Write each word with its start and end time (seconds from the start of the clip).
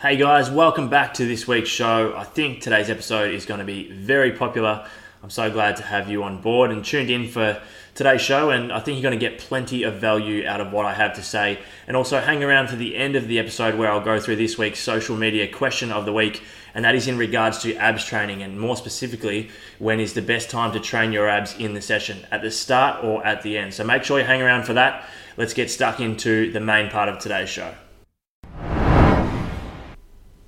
Hey 0.00 0.16
guys, 0.16 0.50
welcome 0.50 0.88
back 0.88 1.12
to 1.14 1.26
this 1.26 1.46
week's 1.46 1.68
show. 1.68 2.14
I 2.16 2.24
think 2.24 2.62
today's 2.62 2.88
episode 2.88 3.34
is 3.34 3.44
going 3.44 3.60
to 3.60 3.66
be 3.66 3.92
very 3.92 4.32
popular. 4.32 4.88
I'm 5.22 5.28
so 5.28 5.50
glad 5.50 5.76
to 5.76 5.82
have 5.82 6.08
you 6.08 6.22
on 6.22 6.40
board 6.40 6.70
and 6.70 6.82
tuned 6.82 7.10
in 7.10 7.28
for 7.28 7.60
today's 7.94 8.22
show, 8.22 8.48
and 8.48 8.72
I 8.72 8.80
think 8.80 8.96
you're 8.96 9.10
going 9.10 9.20
to 9.20 9.28
get 9.28 9.38
plenty 9.38 9.82
of 9.82 9.96
value 9.96 10.46
out 10.46 10.62
of 10.62 10.72
what 10.72 10.86
I 10.86 10.94
have 10.94 11.16
to 11.16 11.22
say. 11.22 11.58
And 11.86 11.98
also 11.98 12.18
hang 12.18 12.42
around 12.42 12.68
to 12.68 12.76
the 12.76 12.96
end 12.96 13.14
of 13.14 13.28
the 13.28 13.38
episode 13.38 13.74
where 13.74 13.90
I'll 13.90 14.00
go 14.00 14.18
through 14.18 14.36
this 14.36 14.56
week's 14.56 14.80
social 14.80 15.18
media 15.18 15.46
question 15.46 15.92
of 15.92 16.06
the 16.06 16.14
week, 16.14 16.42
and 16.72 16.82
that 16.86 16.94
is 16.94 17.06
in 17.06 17.18
regards 17.18 17.58
to 17.58 17.76
abs 17.76 18.02
training, 18.02 18.42
and 18.42 18.58
more 18.58 18.78
specifically, 18.78 19.50
when 19.78 20.00
is 20.00 20.14
the 20.14 20.22
best 20.22 20.48
time 20.48 20.72
to 20.72 20.80
train 20.80 21.12
your 21.12 21.28
abs 21.28 21.54
in 21.58 21.74
the 21.74 21.82
session, 21.82 22.26
at 22.30 22.40
the 22.40 22.50
start 22.50 23.04
or 23.04 23.22
at 23.26 23.42
the 23.42 23.58
end. 23.58 23.74
So 23.74 23.84
make 23.84 24.04
sure 24.04 24.18
you 24.18 24.24
hang 24.24 24.40
around 24.40 24.64
for 24.64 24.72
that. 24.72 25.06
Let's 25.36 25.52
get 25.52 25.70
stuck 25.70 26.00
into 26.00 26.50
the 26.52 26.60
main 26.60 26.88
part 26.88 27.10
of 27.10 27.18
today's 27.18 27.50
show. 27.50 27.74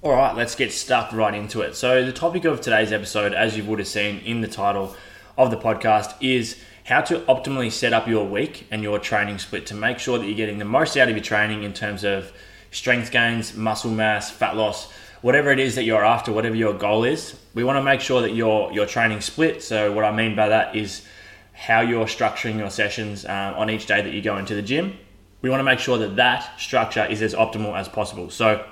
All 0.05 0.11
right, 0.11 0.35
let's 0.35 0.57
get 0.57 0.73
stuck 0.73 1.13
right 1.13 1.33
into 1.33 1.61
it. 1.61 1.77
So, 1.77 2.05
the 2.05 2.13
topic 2.13 2.45
of 2.45 2.61
today's 2.61 2.91
episode, 2.91 3.33
as 3.33 3.57
you 3.57 3.63
would 3.63 3.79
have 3.79 3.87
seen 3.87 4.19
in 4.25 4.41
the 4.41 4.49
title 4.49 4.97
of 5.39 5.53
the 5.53 5.57
podcast, 5.57 6.15
is 6.21 6.59
how 6.87 7.03
to 7.03 7.21
optimally 7.21 7.71
set 7.71 7.93
up 7.93 8.09
your 8.09 8.27
week 8.27 8.67
and 8.73 8.83
your 8.83 8.99
training 8.99 9.39
split 9.39 9.65
to 9.67 9.75
make 9.75 10.01
sure 10.01 10.19
that 10.19 10.27
you're 10.27 10.35
getting 10.35 10.59
the 10.59 10.65
most 10.65 10.97
out 10.97 11.09
of 11.09 11.15
your 11.15 11.23
training 11.23 11.63
in 11.63 11.73
terms 11.73 12.03
of 12.03 12.33
strength 12.73 13.13
gains, 13.13 13.55
muscle 13.55 13.93
mass, 13.93 14.29
fat 14.29 14.57
loss, 14.57 14.91
whatever 15.21 15.53
it 15.53 15.61
is 15.61 15.77
that 15.77 15.85
you're 15.85 16.05
after, 16.05 16.33
whatever 16.33 16.57
your 16.57 16.75
goal 16.75 17.05
is. 17.05 17.39
We 17.55 17.63
want 17.63 17.77
to 17.77 17.83
make 17.83 18.01
sure 18.01 18.23
that 18.23 18.35
your 18.35 18.73
your 18.73 18.87
training 18.87 19.21
split. 19.21 19.63
So 19.63 19.93
what 19.93 20.05
I 20.05 20.11
mean 20.11 20.35
by 20.35 20.49
that 20.49 20.75
is 20.75 21.07
how 21.53 21.81
you're 21.81 22.07
structuring 22.07 22.59
your 22.59 22.71
sessions 22.71 23.25
uh, 23.25 23.55
on 23.57 23.71
each 23.71 23.87
day 23.87 24.03
that 24.03 24.13
you 24.13 24.21
go 24.21 24.37
into 24.37 24.57
the 24.57 24.63
gym. 24.63 24.99
We 25.43 25.49
want 25.49 25.61
to 25.61 25.65
make 25.65 25.79
sure 25.79 25.97
that 25.99 26.17
that 26.17 26.59
structure 26.59 27.05
is 27.05 27.23
as 27.23 27.35
optimal 27.35 27.79
as 27.79 27.89
possible. 27.89 28.31
So 28.31 28.67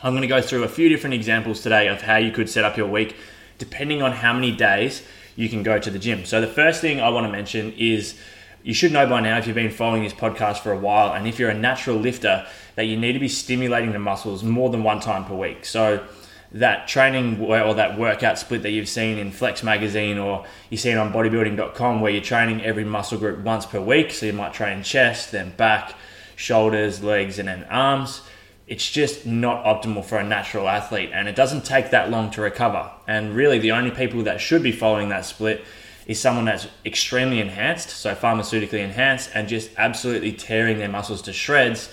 I'm 0.00 0.12
going 0.12 0.22
to 0.22 0.28
go 0.28 0.40
through 0.40 0.62
a 0.62 0.68
few 0.68 0.88
different 0.88 1.14
examples 1.14 1.60
today 1.60 1.88
of 1.88 2.02
how 2.02 2.18
you 2.18 2.30
could 2.30 2.48
set 2.48 2.64
up 2.64 2.76
your 2.76 2.86
week 2.86 3.16
depending 3.58 4.00
on 4.00 4.12
how 4.12 4.32
many 4.32 4.52
days 4.52 5.02
you 5.34 5.48
can 5.48 5.64
go 5.64 5.80
to 5.80 5.90
the 5.90 5.98
gym. 5.98 6.24
So 6.24 6.40
the 6.40 6.46
first 6.46 6.80
thing 6.80 7.00
I 7.00 7.08
want 7.08 7.26
to 7.26 7.32
mention 7.32 7.72
is 7.72 8.16
you 8.62 8.74
should 8.74 8.92
know 8.92 9.08
by 9.08 9.20
now 9.20 9.38
if 9.38 9.48
you've 9.48 9.56
been 9.56 9.72
following 9.72 10.04
this 10.04 10.12
podcast 10.12 10.58
for 10.58 10.70
a 10.70 10.78
while 10.78 11.12
and 11.12 11.26
if 11.26 11.40
you're 11.40 11.50
a 11.50 11.58
natural 11.58 11.96
lifter 11.96 12.46
that 12.76 12.84
you 12.84 12.96
need 12.96 13.14
to 13.14 13.18
be 13.18 13.28
stimulating 13.28 13.90
the 13.90 13.98
muscles 13.98 14.44
more 14.44 14.70
than 14.70 14.84
one 14.84 15.00
time 15.00 15.24
per 15.24 15.34
week. 15.34 15.64
So 15.64 16.06
that 16.52 16.86
training 16.86 17.40
or 17.40 17.74
that 17.74 17.98
workout 17.98 18.38
split 18.38 18.62
that 18.62 18.70
you've 18.70 18.88
seen 18.88 19.18
in 19.18 19.32
Flex 19.32 19.64
magazine 19.64 20.16
or 20.16 20.46
you 20.70 20.76
see 20.76 20.90
it 20.90 20.96
on 20.96 21.12
bodybuilding.com 21.12 22.00
where 22.00 22.12
you're 22.12 22.22
training 22.22 22.62
every 22.62 22.84
muscle 22.84 23.18
group 23.18 23.40
once 23.40 23.66
per 23.66 23.80
week. 23.80 24.12
So 24.12 24.26
you 24.26 24.32
might 24.32 24.54
train 24.54 24.84
chest, 24.84 25.32
then 25.32 25.50
back, 25.56 25.94
shoulders, 26.36 27.02
legs, 27.02 27.40
and 27.40 27.48
then 27.48 27.64
arms 27.64 28.22
it's 28.68 28.88
just 28.88 29.24
not 29.24 29.64
optimal 29.64 30.04
for 30.04 30.18
a 30.18 30.24
natural 30.24 30.68
athlete 30.68 31.10
and 31.12 31.26
it 31.26 31.34
doesn't 31.34 31.64
take 31.64 31.90
that 31.90 32.10
long 32.10 32.30
to 32.32 32.42
recover. 32.42 32.90
And 33.06 33.34
really, 33.34 33.58
the 33.58 33.72
only 33.72 33.90
people 33.90 34.22
that 34.24 34.40
should 34.40 34.62
be 34.62 34.72
following 34.72 35.08
that 35.08 35.24
split 35.24 35.64
is 36.06 36.20
someone 36.20 36.44
that's 36.44 36.66
extremely 36.84 37.40
enhanced, 37.40 37.90
so 37.90 38.14
pharmaceutically 38.14 38.80
enhanced, 38.80 39.30
and 39.34 39.48
just 39.48 39.70
absolutely 39.76 40.32
tearing 40.32 40.78
their 40.78 40.88
muscles 40.88 41.20
to 41.22 41.32
shreds 41.32 41.90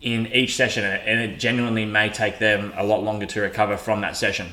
in 0.00 0.26
each 0.28 0.54
session. 0.54 0.84
And 0.84 1.20
it 1.20 1.38
genuinely 1.38 1.84
may 1.84 2.08
take 2.08 2.38
them 2.38 2.72
a 2.76 2.84
lot 2.84 3.02
longer 3.02 3.26
to 3.26 3.40
recover 3.40 3.76
from 3.76 4.00
that 4.02 4.16
session. 4.16 4.48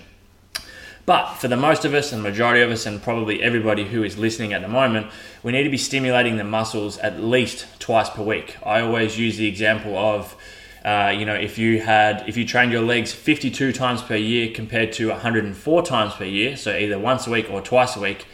But 1.06 1.36
for 1.36 1.48
the 1.48 1.58
most 1.58 1.84
of 1.84 1.94
us 1.94 2.14
and 2.14 2.22
majority 2.22 2.62
of 2.62 2.72
us, 2.72 2.86
and 2.86 3.02
probably 3.02 3.42
everybody 3.42 3.86
who 3.86 4.04
is 4.04 4.18
listening 4.18 4.54
at 4.54 4.62
the 4.62 4.68
moment, 4.68 5.08
we 5.44 5.52
need 5.52 5.64
to 5.64 5.70
be 5.70 5.78
stimulating 5.78 6.38
the 6.38 6.44
muscles 6.44 6.98
at 7.00 7.22
least 7.22 7.66
twice 7.80 8.10
per 8.10 8.24
week. 8.24 8.56
I 8.66 8.82
always 8.82 9.18
use 9.18 9.38
the 9.38 9.48
example 9.48 9.98
of 9.98 10.36
uh, 10.84 11.14
you 11.16 11.26
know, 11.26 11.36
if 11.36 11.58
you 11.58 11.80
had 11.80 12.28
if 12.28 12.38
you 12.38 12.46
trained 12.46 12.72
your 12.72 12.82
legs 12.82 13.12
52 13.12 13.72
times 13.72 14.02
per 14.02 14.16
year 14.16 14.52
compared 14.52 14.92
to 14.94 15.10
104 15.10 15.84
times 15.84 16.14
per 16.14 16.26
year, 16.26 16.58
so 16.58 16.76
either 16.76 16.98
once 16.98 17.28
a 17.28 17.32
week 17.32 17.50
or 17.52 17.62
twice 17.62 17.96
a 17.96 18.00
week, 18.00 18.26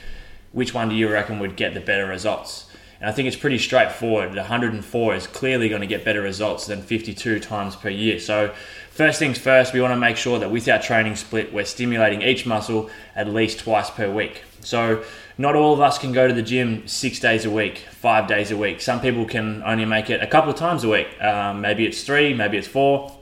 which 0.54 0.74
one 0.74 0.90
do 0.90 0.96
you 0.96 1.12
reckon 1.12 1.40
would 1.40 1.56
get 1.58 1.74
the 1.74 1.82
better 1.82 2.08
results? 2.08 2.68
And 3.00 3.10
I 3.10 3.14
think 3.14 3.28
it's 3.28 3.38
pretty 3.38 3.60
straightforward. 3.60 4.36
104 4.36 5.16
is 5.16 5.28
clearly 5.28 5.70
going 5.70 5.82
to 5.82 5.88
get 5.88 6.04
better 6.04 6.22
results 6.22 6.66
than 6.66 6.82
52 6.82 7.40
times 7.40 7.76
per 7.76 7.90
year. 7.90 8.20
So, 8.20 8.54
first 8.90 9.20
things 9.20 9.38
first, 9.38 9.74
we 9.74 9.82
want 9.82 9.92
to 9.92 10.00
make 10.00 10.18
sure 10.18 10.40
that 10.40 10.50
with 10.50 10.68
our 10.68 10.82
training 10.82 11.16
split, 11.16 11.54
we're 11.54 11.66
stimulating 11.66 12.22
each 12.22 12.46
muscle 12.46 12.90
at 13.16 13.28
least 13.28 13.60
twice 13.60 13.92
per 13.92 14.12
week. 14.12 14.44
So, 14.62 15.04
not 15.38 15.56
all 15.56 15.74
of 15.74 15.82
us 15.82 15.98
can 15.98 16.12
go 16.12 16.28
to 16.28 16.34
the 16.34 16.42
gym 16.42 16.88
six 16.88 17.20
days 17.20 17.46
a 17.46 17.50
week, 17.50 17.80
five 17.92 18.28
days 18.28 18.52
a 18.52 18.58
week. 18.58 18.82
Some 18.82 19.00
people 19.00 19.26
can 19.26 19.62
only 19.64 19.86
make 19.86 20.10
it 20.10 20.22
a 20.22 20.28
couple 20.28 20.50
of 20.50 20.56
times 20.56 20.84
a 20.84 20.90
week. 20.90 21.08
Um, 21.22 21.62
maybe 21.62 21.86
it's 21.86 22.04
three, 22.04 22.34
maybe 22.34 22.58
it's 22.58 22.68
four. 22.68 23.16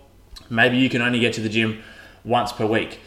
Maybe 0.49 0.77
you 0.77 0.89
can 0.89 1.01
only 1.01 1.19
get 1.19 1.33
to 1.33 1.41
the 1.41 1.49
gym 1.49 1.83
once 2.23 2.53
per 2.53 2.65
week. 2.65 2.99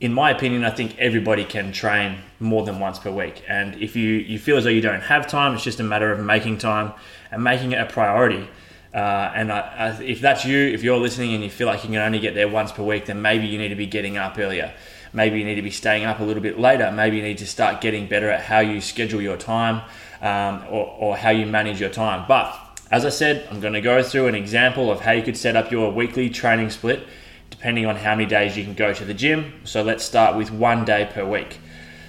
In 0.00 0.12
my 0.12 0.30
opinion, 0.30 0.64
I 0.64 0.70
think 0.70 0.96
everybody 0.98 1.44
can 1.44 1.72
train 1.72 2.18
more 2.38 2.64
than 2.64 2.78
once 2.78 2.98
per 2.98 3.10
week. 3.10 3.42
And 3.48 3.74
if 3.82 3.96
you, 3.96 4.10
you 4.10 4.38
feel 4.38 4.58
as 4.58 4.64
though 4.64 4.70
you 4.70 4.82
don't 4.82 5.00
have 5.00 5.26
time, 5.26 5.54
it's 5.54 5.64
just 5.64 5.80
a 5.80 5.84
matter 5.84 6.12
of 6.12 6.24
making 6.24 6.58
time 6.58 6.92
and 7.30 7.42
making 7.42 7.72
it 7.72 7.80
a 7.80 7.86
priority. 7.86 8.48
Uh, 8.94 9.32
and 9.34 9.50
I, 9.50 9.60
I, 9.60 10.02
if 10.02 10.20
that's 10.20 10.44
you, 10.44 10.58
if 10.58 10.82
you're 10.82 10.98
listening 10.98 11.34
and 11.34 11.42
you 11.42 11.50
feel 11.50 11.66
like 11.66 11.82
you 11.82 11.90
can 11.90 11.98
only 11.98 12.18
get 12.18 12.34
there 12.34 12.48
once 12.48 12.72
per 12.72 12.82
week, 12.82 13.06
then 13.06 13.20
maybe 13.20 13.46
you 13.46 13.58
need 13.58 13.68
to 13.68 13.74
be 13.74 13.86
getting 13.86 14.16
up 14.16 14.38
earlier. 14.38 14.72
Maybe 15.16 15.38
you 15.38 15.46
need 15.46 15.54
to 15.54 15.62
be 15.62 15.70
staying 15.70 16.04
up 16.04 16.20
a 16.20 16.22
little 16.22 16.42
bit 16.42 16.58
later. 16.58 16.92
Maybe 16.92 17.16
you 17.16 17.22
need 17.22 17.38
to 17.38 17.46
start 17.46 17.80
getting 17.80 18.06
better 18.06 18.30
at 18.30 18.42
how 18.42 18.60
you 18.60 18.82
schedule 18.82 19.22
your 19.22 19.38
time 19.38 19.80
um, 20.20 20.62
or, 20.68 20.94
or 20.98 21.16
how 21.16 21.30
you 21.30 21.46
manage 21.46 21.80
your 21.80 21.88
time. 21.88 22.26
But 22.28 22.54
as 22.90 23.06
I 23.06 23.08
said, 23.08 23.48
I'm 23.50 23.58
going 23.58 23.72
to 23.72 23.80
go 23.80 24.02
through 24.02 24.26
an 24.26 24.34
example 24.34 24.92
of 24.92 25.00
how 25.00 25.12
you 25.12 25.22
could 25.22 25.38
set 25.38 25.56
up 25.56 25.70
your 25.70 25.90
weekly 25.90 26.28
training 26.28 26.68
split 26.68 27.08
depending 27.48 27.86
on 27.86 27.96
how 27.96 28.14
many 28.14 28.28
days 28.28 28.58
you 28.58 28.64
can 28.64 28.74
go 28.74 28.92
to 28.92 29.06
the 29.06 29.14
gym. 29.14 29.54
So 29.64 29.82
let's 29.82 30.04
start 30.04 30.36
with 30.36 30.50
one 30.50 30.84
day 30.84 31.08
per 31.10 31.24
week. 31.24 31.60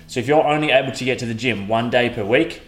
So 0.08 0.20
if 0.20 0.28
you're 0.28 0.46
only 0.46 0.72
able 0.72 0.92
to 0.92 1.06
get 1.06 1.18
to 1.20 1.26
the 1.26 1.34
gym 1.34 1.70
one 1.70 1.90
day 1.90 2.10
per 2.10 2.26
week, 2.26 2.62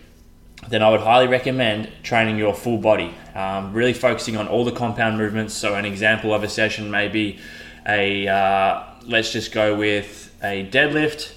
then 0.70 0.82
I 0.82 0.90
would 0.90 1.02
highly 1.02 1.28
recommend 1.28 1.92
training 2.02 2.38
your 2.38 2.54
full 2.54 2.78
body, 2.78 3.14
um, 3.36 3.74
really 3.74 3.94
focusing 3.94 4.38
on 4.38 4.48
all 4.48 4.64
the 4.64 4.72
compound 4.72 5.18
movements. 5.18 5.54
So 5.54 5.76
an 5.76 5.84
example 5.84 6.34
of 6.34 6.44
a 6.44 6.50
session 6.50 6.90
may 6.90 7.10
be 7.10 7.40
a 7.86 8.28
uh, 8.28 8.84
let's 9.06 9.34
just 9.34 9.52
go 9.52 9.76
with 9.76 10.29
a 10.44 10.66
deadlift, 10.70 11.34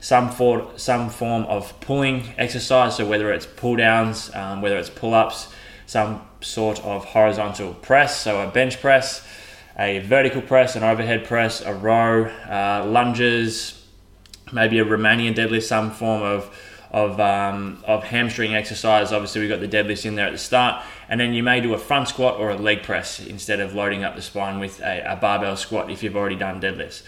some 0.00 0.30
for 0.30 0.70
some 0.76 1.10
form 1.10 1.44
of 1.44 1.78
pulling 1.80 2.34
exercise. 2.38 2.96
So 2.96 3.06
whether 3.06 3.32
it's 3.32 3.46
pull 3.46 3.76
downs, 3.76 4.30
um, 4.34 4.62
whether 4.62 4.78
it's 4.78 4.90
pull 4.90 5.14
ups, 5.14 5.48
some 5.86 6.22
sort 6.40 6.84
of 6.84 7.04
horizontal 7.04 7.74
press, 7.74 8.20
so 8.20 8.40
a 8.40 8.50
bench 8.50 8.80
press, 8.80 9.26
a 9.78 10.00
vertical 10.00 10.42
press, 10.42 10.76
an 10.76 10.82
overhead 10.82 11.24
press, 11.24 11.60
a 11.60 11.74
row, 11.74 12.24
uh, 12.24 12.84
lunges, 12.86 13.84
maybe 14.52 14.78
a 14.78 14.84
Romanian 14.84 15.34
deadlift, 15.34 15.64
some 15.64 15.90
form 15.90 16.22
of 16.22 16.54
of, 16.94 17.18
um, 17.18 17.82
of 17.88 18.04
hamstring 18.04 18.54
exercise. 18.54 19.12
Obviously, 19.12 19.40
we've 19.40 19.50
got 19.50 19.58
the 19.58 19.66
deadlifts 19.66 20.06
in 20.06 20.14
there 20.14 20.26
at 20.26 20.32
the 20.32 20.38
start, 20.38 20.80
and 21.08 21.18
then 21.18 21.34
you 21.34 21.42
may 21.42 21.60
do 21.60 21.74
a 21.74 21.78
front 21.78 22.06
squat 22.06 22.38
or 22.38 22.50
a 22.50 22.56
leg 22.56 22.84
press 22.84 23.18
instead 23.18 23.58
of 23.58 23.74
loading 23.74 24.04
up 24.04 24.14
the 24.14 24.22
spine 24.22 24.60
with 24.60 24.80
a, 24.80 25.02
a 25.04 25.16
barbell 25.16 25.56
squat 25.56 25.90
if 25.90 26.04
you've 26.04 26.14
already 26.14 26.36
done 26.36 26.60
deadlifts. 26.60 27.02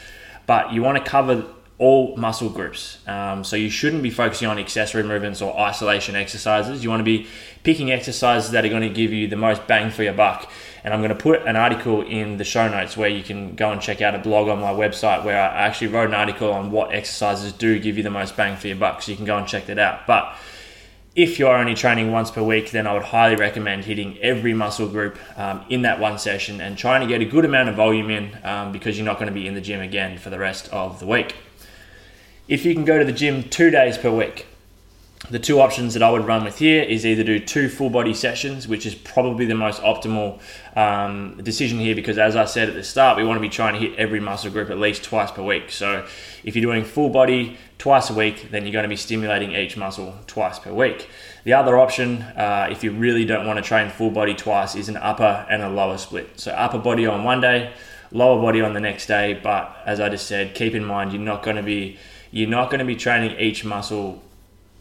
But 0.47 0.73
you 0.73 0.83
want 0.83 0.99
to 0.99 1.05
cover 1.05 1.45
all 1.79 2.17
muscle 2.17 2.49
groups. 2.49 2.99
Um, 3.07 3.45
so 3.45 3.55
you 3.55 3.69
shouldn't 3.69 4.03
be 4.03 4.11
focusing 4.11 4.49
on 4.49 4.59
accessory 4.59 5.03
movements 5.03 5.43
or 5.43 5.59
isolation 5.59 6.17
exercises. 6.17 6.83
You 6.83 6.89
want 6.89 7.01
to 7.01 7.05
be 7.05 7.27
picking 7.65 7.93
exercises 7.93 8.53
that 8.53 8.65
are 8.65 8.69
going 8.69 8.83
to 8.83 8.89
give 8.89 9.13
you 9.13 9.29
the 9.29 9.37
most 9.37 9.67
bang 9.67 9.91
for 9.91 10.03
your 10.03 10.15
buck. 10.15 10.51
And 10.85 10.95
I'm 10.95 11.01
going 11.01 11.11
to 11.11 11.23
put 11.23 11.43
an 11.43 11.57
article 11.57 12.03
in 12.03 12.39
the 12.39 12.45
show 12.45 12.69
notes 12.69 12.97
where 12.97 13.11
you 13.11 13.23
can 13.23 13.57
go 13.57 13.73
and 13.73 13.83
check 13.83 14.01
out 14.01 14.15
a 14.15 14.19
blog 14.19 14.49
on 14.49 14.61
my 14.61 14.73
website 14.73 15.25
where 15.25 15.37
I 15.37 15.67
actually 15.67 15.89
wrote 15.89 16.09
an 16.09 16.15
article 16.15 16.53
on 16.53 16.71
what 16.71 16.95
exercises 16.95 17.53
do 17.53 17.79
give 17.79 17.99
you 17.99 18.03
the 18.03 18.11
most 18.11 18.37
bang 18.37 18.57
for 18.57 18.69
your 18.69 18.77
buck. 18.77 19.03
So 19.03 19.11
you 19.11 19.17
can 19.17 19.27
go 19.27 19.37
and 19.37 19.47
check 19.47 19.67
that 19.67 19.79
out. 19.79 20.07
But 20.07 20.35
if 21.17 21.39
you're 21.39 21.57
only 21.57 21.75
training 21.75 22.13
once 22.13 22.31
per 22.31 22.43
week, 22.43 22.71
then 22.73 22.87
I 22.87 22.93
would 22.93 23.03
highly 23.03 23.37
recommend 23.37 23.87
hitting 23.87 24.19
every 24.19 24.53
muscle 24.53 24.87
group 24.87 25.19
um, 25.39 25.65
in 25.71 25.81
that 25.83 25.99
one 25.99 26.19
session 26.19 26.61
and 26.61 26.77
trying 26.77 27.01
to 27.01 27.07
get 27.07 27.23
a 27.23 27.25
good 27.25 27.47
amount 27.47 27.71
of 27.71 27.75
volume 27.75 28.11
in 28.11 28.39
um, 28.45 28.71
because 28.71 28.99
you're 28.99 29.07
not 29.07 29.19
going 29.19 29.29
to 29.29 29.35
be 29.35 29.47
in 29.47 29.55
the 29.55 29.63
gym 29.63 29.81
again 29.81 30.19
for 30.19 30.29
the 30.29 30.39
rest 30.39 30.69
of 30.69 31.01
the 31.01 31.07
week. 31.07 31.35
If 32.49 32.67
you 32.67 32.75
can 32.75 32.85
go 32.85 32.99
to 32.99 33.05
the 33.05 33.13
gym 33.13 33.45
two 33.45 33.71
days 33.71 33.97
per 33.97 34.11
week, 34.15 34.47
the 35.31 35.39
two 35.39 35.61
options 35.61 35.95
that 35.95 36.03
I 36.03 36.11
would 36.11 36.27
run 36.27 36.45
with 36.45 36.59
here 36.59 36.83
is 36.83 37.05
either 37.05 37.25
do 37.25 37.41
two 37.41 37.69
full 37.69 37.91
body 37.91 38.15
sessions, 38.15 38.69
which 38.69 38.87
is 38.87 38.95
probably 38.95 39.47
the 39.47 39.55
most 39.55 39.81
optimal 39.83 40.41
um, 40.77 41.41
decision 41.43 41.81
here 41.81 41.95
because, 41.95 42.19
as 42.19 42.37
I 42.37 42.45
said 42.45 42.69
at 42.69 42.75
the 42.75 42.85
start, 42.85 43.17
we 43.17 43.25
want 43.25 43.37
to 43.37 43.41
be 43.41 43.49
trying 43.49 43.75
to 43.75 43.81
hit 43.81 43.99
every 43.99 44.21
muscle 44.21 44.51
group 44.51 44.71
at 44.71 44.79
least 44.79 45.03
twice 45.03 45.31
per 45.31 45.43
week. 45.43 45.71
So, 45.71 46.07
if 46.45 46.55
you're 46.55 46.63
doing 46.63 46.85
full 46.85 47.09
body 47.09 47.57
twice 47.79 48.11
a 48.11 48.15
week, 48.15 48.51
then 48.51 48.65
you're 48.65 48.73
going 48.73 48.85
to 48.85 48.89
be 48.89 48.97
stimulating 48.97 49.53
each 49.53 49.77
muscle 49.77 50.15
twice 50.27 50.59
per 50.59 50.73
week. 50.73 51.09
The 51.45 51.55
other 51.55 51.79
option, 51.79 52.23
uh, 52.23 52.69
if 52.71 52.85
you 52.85 52.93
really 52.93 53.25
don't 53.25 53.47
want 53.47 53.57
to 53.57 53.63
train 53.63 53.91
full 53.91 54.11
body 54.11 54.35
twice, 54.35 54.77
is 54.77 54.89
an 54.89 54.97
upper 54.99 55.47
and 55.51 55.63
a 55.63 55.69
lower 55.69 55.99
split. 55.99 56.39
So, 56.39 56.53
upper 56.53 56.79
body 56.79 57.07
on 57.07 57.25
one 57.25 57.41
day, 57.41 57.73
lower 58.13 58.41
body 58.41 58.61
on 58.61 58.75
the 58.75 58.81
next 58.81 59.07
day. 59.07 59.41
But 59.43 59.77
as 59.87 59.99
I 59.99 60.09
just 60.09 60.27
said, 60.27 60.55
keep 60.55 60.75
in 60.75 60.85
mind 60.85 61.13
you're 61.13 61.23
not 61.23 61.43
going 61.43 61.57
to 61.57 61.63
be 61.63 61.99
you're 62.31 62.49
not 62.49 62.71
going 62.71 62.81
to 62.81 62.85
be 62.85 62.97
training 62.97 63.39
each 63.41 63.65
muscle 63.65 64.23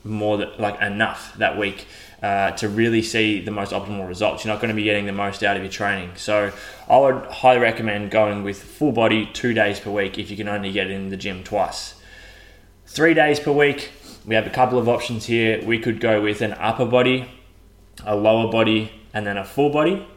more 0.06 0.38
like 0.60 0.80
enough 0.82 1.36
that 1.38 1.58
week 1.58 1.88
uh, 2.22 2.52
to 2.52 2.70
really 2.70 3.02
see 3.02 3.42
the 3.42 3.52
most 3.52 3.72
optimal 3.72 4.08
results. 4.08 4.46
You're 4.46 4.54
not 4.54 4.62
going 4.62 4.70
to 4.70 4.76
be 4.76 4.84
getting 4.84 5.06
the 5.06 5.12
most 5.12 5.44
out 5.44 5.58
of 5.58 5.64
your 5.64 5.72
training. 5.72 6.12
So 6.16 6.52
I 6.90 6.98
would 6.98 7.26
highly 7.26 7.60
recommend 7.60 8.12
going 8.12 8.44
with 8.44 8.62
full 8.62 8.92
body 8.92 9.30
two 9.34 9.54
days 9.54 9.80
per 9.80 9.92
week 9.92 10.18
if 10.18 10.32
you 10.32 10.38
can 10.38 10.48
only 10.48 10.72
get 10.72 10.90
in 10.90 11.10
the 11.10 11.18
gym 11.18 11.44
twice. 11.44 11.96
Three 12.88 13.14
days 13.14 13.40
per 13.40 13.52
week, 13.52 13.92
we 14.26 14.36
have 14.36 14.48
a 14.48 14.52
couple 14.52 14.80
of 14.80 14.88
options 14.88 15.26
here. 15.26 15.64
We 15.64 15.80
could 15.80 16.00
go 16.00 16.22
with 16.22 16.42
an 16.42 16.54
upper 16.54 16.86
body, 16.86 17.30
a 18.06 18.16
lower 18.16 18.52
body, 18.52 18.92
and 19.14 19.26
then 19.26 19.38
a 19.38 19.46
full 19.46 19.70
body. 19.70 20.08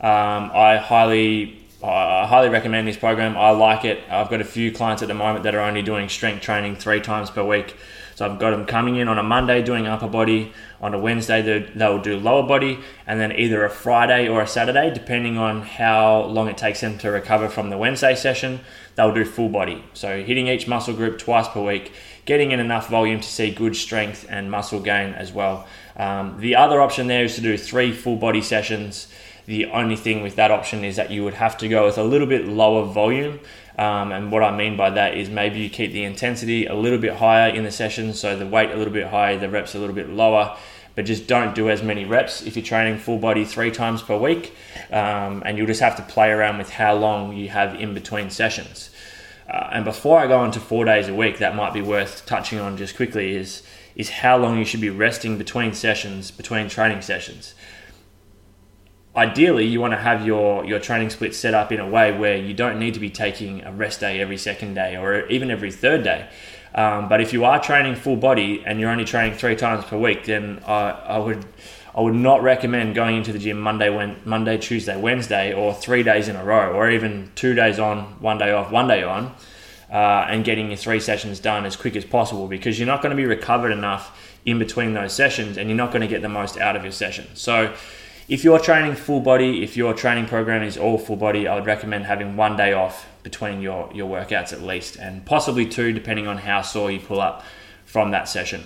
Um, 0.00 0.50
I 0.52 0.76
highly 0.76 1.62
I 1.82 2.26
highly 2.26 2.48
recommend 2.48 2.88
this 2.88 2.96
program. 2.96 3.36
I 3.36 3.50
like 3.50 3.84
it. 3.84 4.02
I've 4.10 4.30
got 4.30 4.40
a 4.40 4.44
few 4.44 4.72
clients 4.72 5.02
at 5.02 5.08
the 5.08 5.14
moment 5.14 5.44
that 5.44 5.54
are 5.54 5.60
only 5.60 5.82
doing 5.82 6.08
strength 6.08 6.42
training 6.42 6.76
three 6.76 7.00
times 7.00 7.30
per 7.30 7.44
week. 7.44 7.76
So 8.16 8.24
I've 8.24 8.38
got 8.38 8.52
them 8.52 8.64
coming 8.64 8.96
in 8.96 9.08
on 9.08 9.18
a 9.18 9.22
Monday 9.22 9.62
doing 9.62 9.86
upper 9.86 10.08
body, 10.08 10.54
on 10.80 10.94
a 10.94 10.98
Wednesday 10.98 11.42
they'll 11.74 12.00
do 12.00 12.18
lower 12.18 12.42
body, 12.42 12.78
and 13.06 13.20
then 13.20 13.30
either 13.30 13.62
a 13.62 13.68
Friday 13.68 14.26
or 14.26 14.40
a 14.40 14.46
Saturday, 14.46 14.90
depending 14.90 15.36
on 15.36 15.60
how 15.60 16.22
long 16.22 16.48
it 16.48 16.56
takes 16.56 16.80
them 16.80 16.96
to 16.96 17.10
recover 17.10 17.50
from 17.50 17.68
the 17.68 17.76
Wednesday 17.76 18.14
session, 18.14 18.60
they'll 18.94 19.12
do 19.12 19.26
full 19.26 19.50
body. 19.50 19.84
So 19.92 20.22
hitting 20.22 20.46
each 20.46 20.66
muscle 20.66 20.94
group 20.94 21.18
twice 21.18 21.46
per 21.48 21.62
week, 21.62 21.92
getting 22.24 22.52
in 22.52 22.58
enough 22.58 22.88
volume 22.88 23.20
to 23.20 23.28
see 23.28 23.50
good 23.50 23.76
strength 23.76 24.24
and 24.30 24.50
muscle 24.50 24.80
gain 24.80 25.12
as 25.12 25.30
well. 25.30 25.66
Um, 25.98 26.40
the 26.40 26.56
other 26.56 26.80
option 26.80 27.08
there 27.08 27.24
is 27.24 27.34
to 27.34 27.42
do 27.42 27.58
three 27.58 27.92
full 27.92 28.16
body 28.16 28.40
sessions. 28.40 29.08
The 29.46 29.66
only 29.66 29.96
thing 29.96 30.22
with 30.22 30.36
that 30.36 30.50
option 30.50 30.84
is 30.84 30.96
that 30.96 31.10
you 31.10 31.24
would 31.24 31.34
have 31.34 31.56
to 31.58 31.68
go 31.68 31.86
with 31.86 31.98
a 31.98 32.04
little 32.04 32.26
bit 32.26 32.46
lower 32.46 32.84
volume 32.84 33.40
um, 33.78 34.10
and 34.10 34.32
what 34.32 34.42
I 34.42 34.56
mean 34.56 34.76
by 34.76 34.90
that 34.90 35.16
is 35.16 35.28
maybe 35.28 35.60
you 35.60 35.68
keep 35.68 35.92
the 35.92 36.04
intensity 36.04 36.66
a 36.66 36.74
little 36.74 36.98
bit 36.98 37.14
higher 37.14 37.54
in 37.54 37.64
the 37.64 37.70
session, 37.70 38.14
so 38.14 38.36
the 38.36 38.46
weight 38.46 38.70
a 38.70 38.76
little 38.76 38.92
bit 38.92 39.08
higher, 39.08 39.38
the 39.38 39.50
reps 39.50 39.74
a 39.74 39.78
little 39.78 39.94
bit 39.94 40.08
lower, 40.08 40.56
but 40.94 41.04
just 41.04 41.26
don't 41.26 41.54
do 41.54 41.68
as 41.68 41.82
many 41.82 42.06
reps 42.06 42.42
if 42.42 42.56
you're 42.56 42.64
training 42.64 42.98
full 42.98 43.18
body 43.18 43.44
three 43.44 43.70
times 43.70 44.02
per 44.02 44.16
week. 44.16 44.54
Um, 44.90 45.42
and 45.44 45.58
you'll 45.58 45.66
just 45.66 45.80
have 45.80 45.96
to 45.96 46.02
play 46.02 46.30
around 46.30 46.56
with 46.56 46.70
how 46.70 46.94
long 46.94 47.36
you 47.36 47.50
have 47.50 47.74
in 47.74 47.92
between 47.92 48.30
sessions. 48.30 48.88
Uh, 49.46 49.68
and 49.72 49.84
before 49.84 50.18
I 50.18 50.26
go 50.26 50.42
into 50.42 50.58
four 50.58 50.86
days 50.86 51.06
a 51.06 51.14
week, 51.14 51.38
that 51.38 51.54
might 51.54 51.74
be 51.74 51.82
worth 51.82 52.24
touching 52.24 52.58
on 52.58 52.76
just 52.76 52.96
quickly 52.96 53.36
is 53.36 53.62
is 53.94 54.10
how 54.10 54.36
long 54.36 54.58
you 54.58 54.64
should 54.64 54.80
be 54.80 54.90
resting 54.90 55.38
between 55.38 55.72
sessions, 55.72 56.30
between 56.30 56.68
training 56.68 57.00
sessions 57.00 57.54
ideally 59.16 59.66
you 59.66 59.80
want 59.80 59.92
to 59.92 59.98
have 59.98 60.26
your 60.26 60.64
your 60.64 60.78
training 60.78 61.10
split 61.10 61.34
set 61.34 61.54
up 61.54 61.72
in 61.72 61.80
a 61.80 61.88
way 61.88 62.16
where 62.16 62.36
you 62.36 62.54
don't 62.54 62.78
need 62.78 62.94
to 62.94 63.00
be 63.00 63.10
taking 63.10 63.62
a 63.64 63.72
rest 63.72 64.00
day 64.00 64.20
every 64.20 64.36
second 64.36 64.74
day 64.74 64.96
or 64.96 65.26
even 65.28 65.50
every 65.50 65.72
third 65.72 66.02
day. 66.04 66.28
Um, 66.74 67.08
but 67.08 67.22
if 67.22 67.32
you 67.32 67.44
are 67.44 67.58
training 67.58 67.94
full 67.94 68.16
body 68.16 68.62
and 68.66 68.78
you're 68.78 68.90
only 68.90 69.06
training 69.06 69.38
three 69.38 69.56
times 69.56 69.84
per 69.84 69.96
week, 69.96 70.26
then 70.26 70.60
I, 70.66 70.90
I 70.90 71.18
would 71.18 71.46
I 71.96 72.02
would 72.02 72.14
not 72.14 72.42
recommend 72.42 72.94
going 72.94 73.16
into 73.16 73.32
the 73.32 73.38
gym 73.38 73.58
Monday, 73.58 73.88
when, 73.88 74.16
Monday, 74.26 74.58
Tuesday, 74.58 75.00
Wednesday, 75.00 75.54
or 75.54 75.72
three 75.72 76.02
days 76.02 76.28
in 76.28 76.36
a 76.36 76.44
row, 76.44 76.74
or 76.74 76.90
even 76.90 77.32
two 77.34 77.54
days 77.54 77.78
on, 77.78 78.20
one 78.20 78.36
day 78.36 78.52
off, 78.52 78.70
one 78.70 78.86
day 78.86 79.02
on, 79.02 79.34
uh, 79.90 80.26
and 80.28 80.44
getting 80.44 80.68
your 80.68 80.76
three 80.76 81.00
sessions 81.00 81.40
done 81.40 81.64
as 81.64 81.74
quick 81.74 81.96
as 81.96 82.04
possible 82.04 82.48
because 82.48 82.78
you're 82.78 82.86
not 82.86 83.00
going 83.00 83.12
to 83.12 83.16
be 83.16 83.24
recovered 83.24 83.70
enough 83.72 84.14
in 84.44 84.58
between 84.58 84.92
those 84.92 85.14
sessions, 85.14 85.56
and 85.56 85.70
you're 85.70 85.76
not 85.76 85.90
going 85.90 86.02
to 86.02 86.06
get 86.06 86.20
the 86.20 86.28
most 86.28 86.58
out 86.58 86.76
of 86.76 86.82
your 86.82 86.92
session. 86.92 87.26
So 87.32 87.74
if 88.28 88.42
you're 88.42 88.58
training 88.58 88.96
full 88.96 89.20
body, 89.20 89.62
if 89.62 89.76
your 89.76 89.94
training 89.94 90.26
program 90.26 90.62
is 90.62 90.76
all 90.76 90.98
full 90.98 91.16
body, 91.16 91.46
I 91.46 91.54
would 91.54 91.66
recommend 91.66 92.06
having 92.06 92.36
one 92.36 92.56
day 92.56 92.72
off 92.72 93.06
between 93.22 93.60
your, 93.62 93.90
your 93.94 94.08
workouts 94.10 94.52
at 94.52 94.62
least, 94.62 94.96
and 94.96 95.24
possibly 95.24 95.66
two 95.66 95.92
depending 95.92 96.26
on 96.26 96.38
how 96.38 96.62
sore 96.62 96.90
you 96.90 96.98
pull 96.98 97.20
up 97.20 97.44
from 97.84 98.10
that 98.10 98.28
session. 98.28 98.64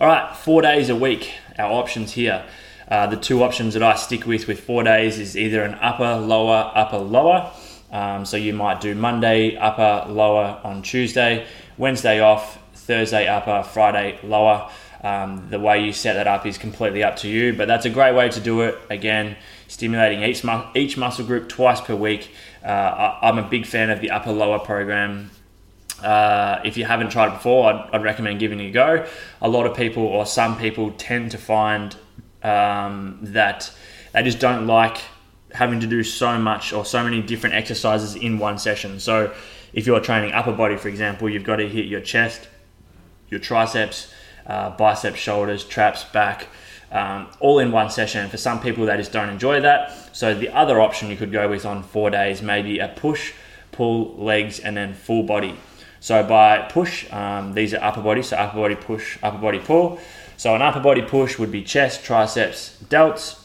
All 0.00 0.06
right, 0.06 0.34
four 0.34 0.62
days 0.62 0.88
a 0.88 0.96
week, 0.96 1.34
our 1.58 1.70
options 1.70 2.12
here. 2.12 2.44
Uh, 2.88 3.06
the 3.06 3.16
two 3.16 3.42
options 3.42 3.74
that 3.74 3.82
I 3.82 3.94
stick 3.94 4.26
with 4.26 4.48
with 4.48 4.60
four 4.60 4.82
days 4.82 5.18
is 5.18 5.36
either 5.36 5.62
an 5.62 5.74
upper, 5.74 6.16
lower, 6.16 6.72
upper, 6.74 6.98
lower. 6.98 7.52
Um, 7.92 8.24
so 8.24 8.36
you 8.36 8.54
might 8.54 8.80
do 8.80 8.94
Monday, 8.94 9.56
upper, 9.56 10.10
lower 10.10 10.60
on 10.64 10.82
Tuesday, 10.82 11.46
Wednesday 11.76 12.20
off, 12.20 12.58
Thursday, 12.74 13.28
upper, 13.28 13.62
Friday, 13.62 14.18
lower. 14.22 14.70
Um, 15.02 15.48
the 15.48 15.58
way 15.58 15.82
you 15.82 15.92
set 15.92 16.14
that 16.14 16.26
up 16.26 16.44
is 16.44 16.58
completely 16.58 17.02
up 17.02 17.16
to 17.16 17.28
you, 17.28 17.54
but 17.54 17.66
that's 17.66 17.86
a 17.86 17.90
great 17.90 18.14
way 18.14 18.28
to 18.28 18.40
do 18.40 18.60
it. 18.60 18.78
Again, 18.90 19.36
stimulating 19.66 20.22
each, 20.22 20.44
mu- 20.44 20.64
each 20.74 20.98
muscle 20.98 21.24
group 21.24 21.48
twice 21.48 21.80
per 21.80 21.94
week. 21.94 22.30
Uh, 22.62 23.18
I- 23.22 23.28
am 23.30 23.38
a 23.38 23.48
big 23.48 23.64
fan 23.64 23.88
of 23.88 24.00
the 24.00 24.10
upper 24.10 24.30
lower 24.30 24.58
program. 24.58 25.30
Uh, 26.02 26.60
if 26.64 26.76
you 26.76 26.84
haven't 26.84 27.10
tried 27.10 27.28
it 27.28 27.34
before, 27.34 27.72
I'd, 27.72 27.90
I'd, 27.94 28.02
recommend 28.02 28.40
giving 28.40 28.60
it 28.60 28.68
a 28.68 28.70
go. 28.70 29.06
A 29.40 29.48
lot 29.48 29.66
of 29.66 29.76
people, 29.76 30.02
or 30.02 30.26
some 30.26 30.58
people, 30.58 30.90
tend 30.92 31.30
to 31.30 31.38
find 31.38 31.96
um, 32.42 33.18
that 33.22 33.72
they 34.12 34.22
just 34.22 34.38
don't 34.38 34.66
like 34.66 34.98
having 35.52 35.80
to 35.80 35.86
do 35.86 36.02
so 36.02 36.38
much 36.38 36.72
or 36.72 36.84
so 36.84 37.02
many 37.02 37.20
different 37.22 37.54
exercises 37.54 38.14
in 38.14 38.38
one 38.38 38.58
session. 38.58 39.00
So, 39.00 39.32
if 39.72 39.86
you're 39.86 40.00
training 40.00 40.32
upper 40.32 40.52
body, 40.52 40.76
for 40.76 40.88
example, 40.88 41.28
you've 41.28 41.44
got 41.44 41.56
to 41.56 41.68
hit 41.68 41.86
your 41.86 42.00
chest, 42.00 42.48
your 43.28 43.40
triceps, 43.40 44.12
uh, 44.50 44.70
biceps, 44.76 45.18
shoulders, 45.18 45.64
traps, 45.64 46.04
back, 46.04 46.48
um, 46.90 47.28
all 47.38 47.60
in 47.60 47.70
one 47.70 47.88
session. 47.88 48.28
For 48.28 48.36
some 48.36 48.60
people, 48.60 48.86
they 48.86 48.96
just 48.96 49.12
don't 49.12 49.28
enjoy 49.28 49.60
that. 49.60 50.16
So 50.16 50.34
the 50.34 50.48
other 50.48 50.80
option 50.80 51.08
you 51.08 51.16
could 51.16 51.30
go 51.30 51.48
with 51.48 51.64
on 51.64 51.84
four 51.84 52.10
days, 52.10 52.42
maybe 52.42 52.80
a 52.80 52.88
push, 52.88 53.32
pull, 53.70 54.16
legs, 54.16 54.58
and 54.58 54.76
then 54.76 54.94
full 54.94 55.22
body. 55.22 55.56
So 56.00 56.24
by 56.24 56.66
push, 56.68 57.10
um, 57.12 57.52
these 57.54 57.74
are 57.74 57.82
upper 57.82 58.02
body, 58.02 58.22
so 58.22 58.36
upper 58.36 58.58
body 58.58 58.74
push, 58.74 59.18
upper 59.22 59.38
body 59.38 59.60
pull. 59.60 60.00
So 60.36 60.54
an 60.54 60.62
upper 60.62 60.80
body 60.80 61.02
push 61.02 61.38
would 61.38 61.52
be 61.52 61.62
chest, 61.62 62.02
triceps, 62.02 62.82
delts. 62.88 63.36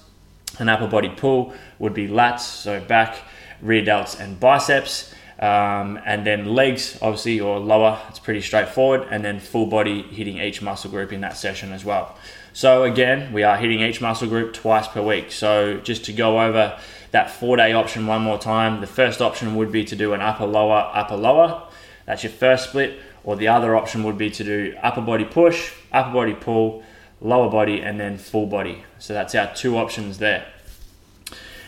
An 0.57 0.69
upper 0.69 0.87
body 0.87 1.09
pull 1.09 1.53
would 1.79 1.93
be 1.93 2.07
lats, 2.07 2.39
so 2.39 2.79
back, 2.79 3.17
rear 3.61 3.83
delts, 3.83 4.19
and 4.19 4.39
biceps. 4.39 5.13
Um, 5.39 5.99
and 6.05 6.25
then 6.25 6.45
legs, 6.45 6.97
obviously, 7.01 7.39
or 7.39 7.59
lower, 7.59 8.01
it's 8.09 8.19
pretty 8.19 8.41
straightforward. 8.41 9.07
And 9.11 9.23
then 9.23 9.39
full 9.39 9.65
body 9.65 10.01
hitting 10.01 10.37
each 10.37 10.61
muscle 10.61 10.89
group 10.89 11.11
in 11.11 11.21
that 11.21 11.37
session 11.37 11.73
as 11.73 11.83
well. 11.83 12.15
So, 12.53 12.83
again, 12.83 13.33
we 13.33 13.43
are 13.43 13.57
hitting 13.57 13.81
each 13.81 13.99
muscle 13.99 14.29
group 14.29 14.53
twice 14.53 14.87
per 14.87 15.01
week. 15.01 15.31
So, 15.33 15.77
just 15.77 16.05
to 16.05 16.13
go 16.13 16.39
over 16.39 16.79
that 17.11 17.29
four 17.29 17.57
day 17.57 17.73
option 17.73 18.07
one 18.07 18.21
more 18.21 18.37
time, 18.37 18.79
the 18.79 18.87
first 18.87 19.21
option 19.21 19.55
would 19.55 19.73
be 19.73 19.83
to 19.83 19.95
do 19.95 20.13
an 20.13 20.21
upper 20.21 20.45
lower, 20.45 20.89
upper 20.93 21.17
lower. 21.17 21.63
That's 22.05 22.23
your 22.23 22.31
first 22.31 22.69
split. 22.69 22.97
Or 23.25 23.35
the 23.35 23.49
other 23.49 23.75
option 23.75 24.03
would 24.03 24.17
be 24.17 24.29
to 24.29 24.43
do 24.43 24.73
upper 24.81 25.01
body 25.01 25.25
push, 25.25 25.73
upper 25.91 26.13
body 26.13 26.33
pull, 26.33 26.83
lower 27.19 27.49
body, 27.49 27.81
and 27.81 27.99
then 27.99 28.17
full 28.17 28.45
body. 28.45 28.85
So, 28.99 29.13
that's 29.13 29.35
our 29.35 29.53
two 29.53 29.77
options 29.77 30.19
there. 30.19 30.45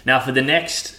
Now, 0.05 0.21
for 0.21 0.31
the 0.31 0.41
next 0.41 0.96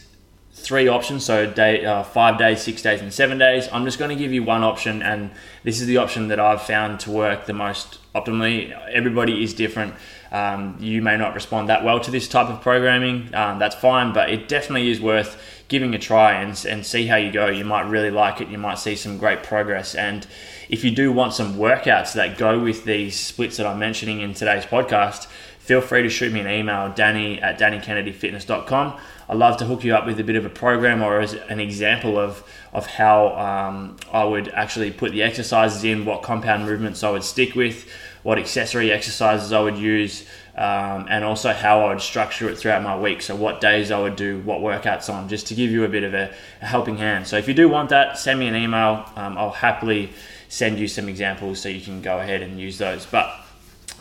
three 0.69 0.87
options 0.87 1.25
so 1.25 1.51
day 1.51 1.83
uh, 1.83 2.03
five 2.03 2.37
days 2.37 2.61
six 2.61 2.83
days 2.83 3.01
and 3.01 3.11
seven 3.11 3.39
days. 3.39 3.67
I'm 3.73 3.87
just 3.87 3.99
going 3.99 4.11
to 4.11 4.23
give 4.23 4.35
you 4.35 4.45
one 4.45 4.63
option 4.63 5.01
and 5.01 5.31
this 5.65 5.81
is 5.81 5.87
the 5.87 5.97
option 5.97 6.29
that 6.29 6.39
i've 6.39 6.61
found 6.61 7.01
to 7.01 7.11
work 7.11 7.47
the 7.47 7.55
most 7.55 7.99
optimally. 8.15 8.79
Everybody 8.93 9.43
is 9.43 9.55
different. 9.55 9.95
Um, 10.31 10.77
you 10.79 11.01
may 11.01 11.17
not 11.17 11.33
respond 11.33 11.71
that 11.71 11.85
well 11.85 12.01
to 12.01 12.11
this 12.11 12.29
type 12.29 12.51
of 12.51 12.61
programming. 12.61 13.35
Um, 13.35 13.59
that's 13.59 13.77
fine 13.77 14.13
but 14.13 14.29
it 14.29 14.47
definitely 14.47 14.91
is 14.91 15.01
worth 15.01 15.41
giving 15.69 15.95
a 15.95 15.99
try 15.99 16.35
and, 16.43 16.63
and 16.67 16.85
see 16.85 17.07
how 17.07 17.17
you 17.17 17.33
go. 17.33 17.47
You 17.47 17.65
might 17.65 17.89
really 17.89 18.11
like 18.11 18.43
it. 18.43 18.49
You 18.49 18.59
might 18.59 18.79
see 18.79 18.95
some 18.95 19.17
great 19.17 19.43
progress. 19.43 19.95
And 19.95 20.27
if 20.69 20.85
you 20.85 20.91
do 20.91 21.13
want 21.13 21.33
some 21.33 21.55
workouts 21.55 22.13
that 22.13 22.37
go 22.37 22.61
with 22.61 22.85
these 22.85 23.19
splits 23.19 23.57
that 23.57 23.67
i'm 23.67 23.79
mentioning 23.79 24.21
in 24.21 24.35
today's 24.35 24.65
podcast 24.65 25.27
feel 25.69 25.81
free 25.81 26.03
to 26.03 26.09
shoot 26.09 26.33
me 26.33 26.41
an 26.41 26.49
email 26.49 26.93
danny 26.95 27.41
at 27.41 27.59
dannykennedyfitness.com 27.59 28.99
I'd 29.31 29.37
love 29.37 29.59
to 29.59 29.67
hook 29.67 29.85
you 29.85 29.95
up 29.95 30.07
with 30.07 30.19
a 30.19 30.25
bit 30.25 30.37
of 30.37 30.47
a 30.47 30.51
program 30.51 31.03
or 31.03 31.21
as 31.21 31.35
an 31.35 31.61
example 31.61 32.19
of 32.19 32.43
of 32.73 32.87
how 32.87 33.37
um, 33.37 33.97
I 34.13 34.25
would 34.25 34.49
actually 34.49 34.91
put 34.91 35.13
the 35.13 35.23
exercises 35.23 35.85
in, 35.85 36.05
what 36.05 36.23
compound 36.23 36.65
movements 36.65 37.03
I 37.03 37.11
would 37.11 37.25
stick 37.25 37.55
with, 37.55 37.89
what 38.23 38.39
accessory 38.39 38.93
exercises 38.93 39.53
I 39.53 39.61
would 39.61 39.79
use, 39.79 40.27
um, 40.55 41.07
and 41.09 41.25
also 41.25 41.53
how 41.53 41.81
I 41.81 41.89
would 41.91 42.03
structure 42.03 42.49
it 42.49 42.59
throughout 42.59 42.83
my 42.83 42.99
week. 42.99 43.23
So 43.23 43.35
what 43.35 43.61
days 43.61 43.91
I 43.91 44.01
would 44.01 44.17
do 44.17 44.41
what 44.41 44.61
workouts 44.61 45.13
on, 45.13 45.29
just 45.29 45.47
to 45.49 45.55
give 45.55 45.71
you 45.71 45.85
a 45.85 45.89
bit 45.89 46.03
of 46.03 46.15
a, 46.15 46.35
a 46.61 46.67
helping 46.67 46.99
hand. 46.99 47.27
So 47.27 47.37
if 47.37 47.49
you 47.49 47.55
do 47.55 47.69
want 47.69 47.91
that, 47.91 48.19
send 48.19 48.39
me 48.39 48.49
an 48.49 48.57
email. 48.57 49.05
Um, 49.17 49.39
I'll 49.39 49.51
happily 49.51 50.11
send 50.49 50.79
you 50.79 50.89
some 50.89 51.09
examples 51.09 51.61
so 51.61 51.69
you 51.69 51.81
can 51.81 52.03
go 52.03 52.19
ahead 52.19 52.43
and 52.43 52.59
use 52.61 52.79
those. 52.79 53.07
But 53.07 53.35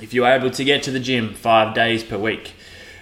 if 0.01 0.13
you're 0.13 0.27
able 0.27 0.51
to 0.51 0.63
get 0.63 0.84
to 0.84 0.92
the 0.92 1.00
gym 1.00 1.34
five 1.34 1.74
days 1.74 2.04
per 2.04 2.18
week, 2.18 2.54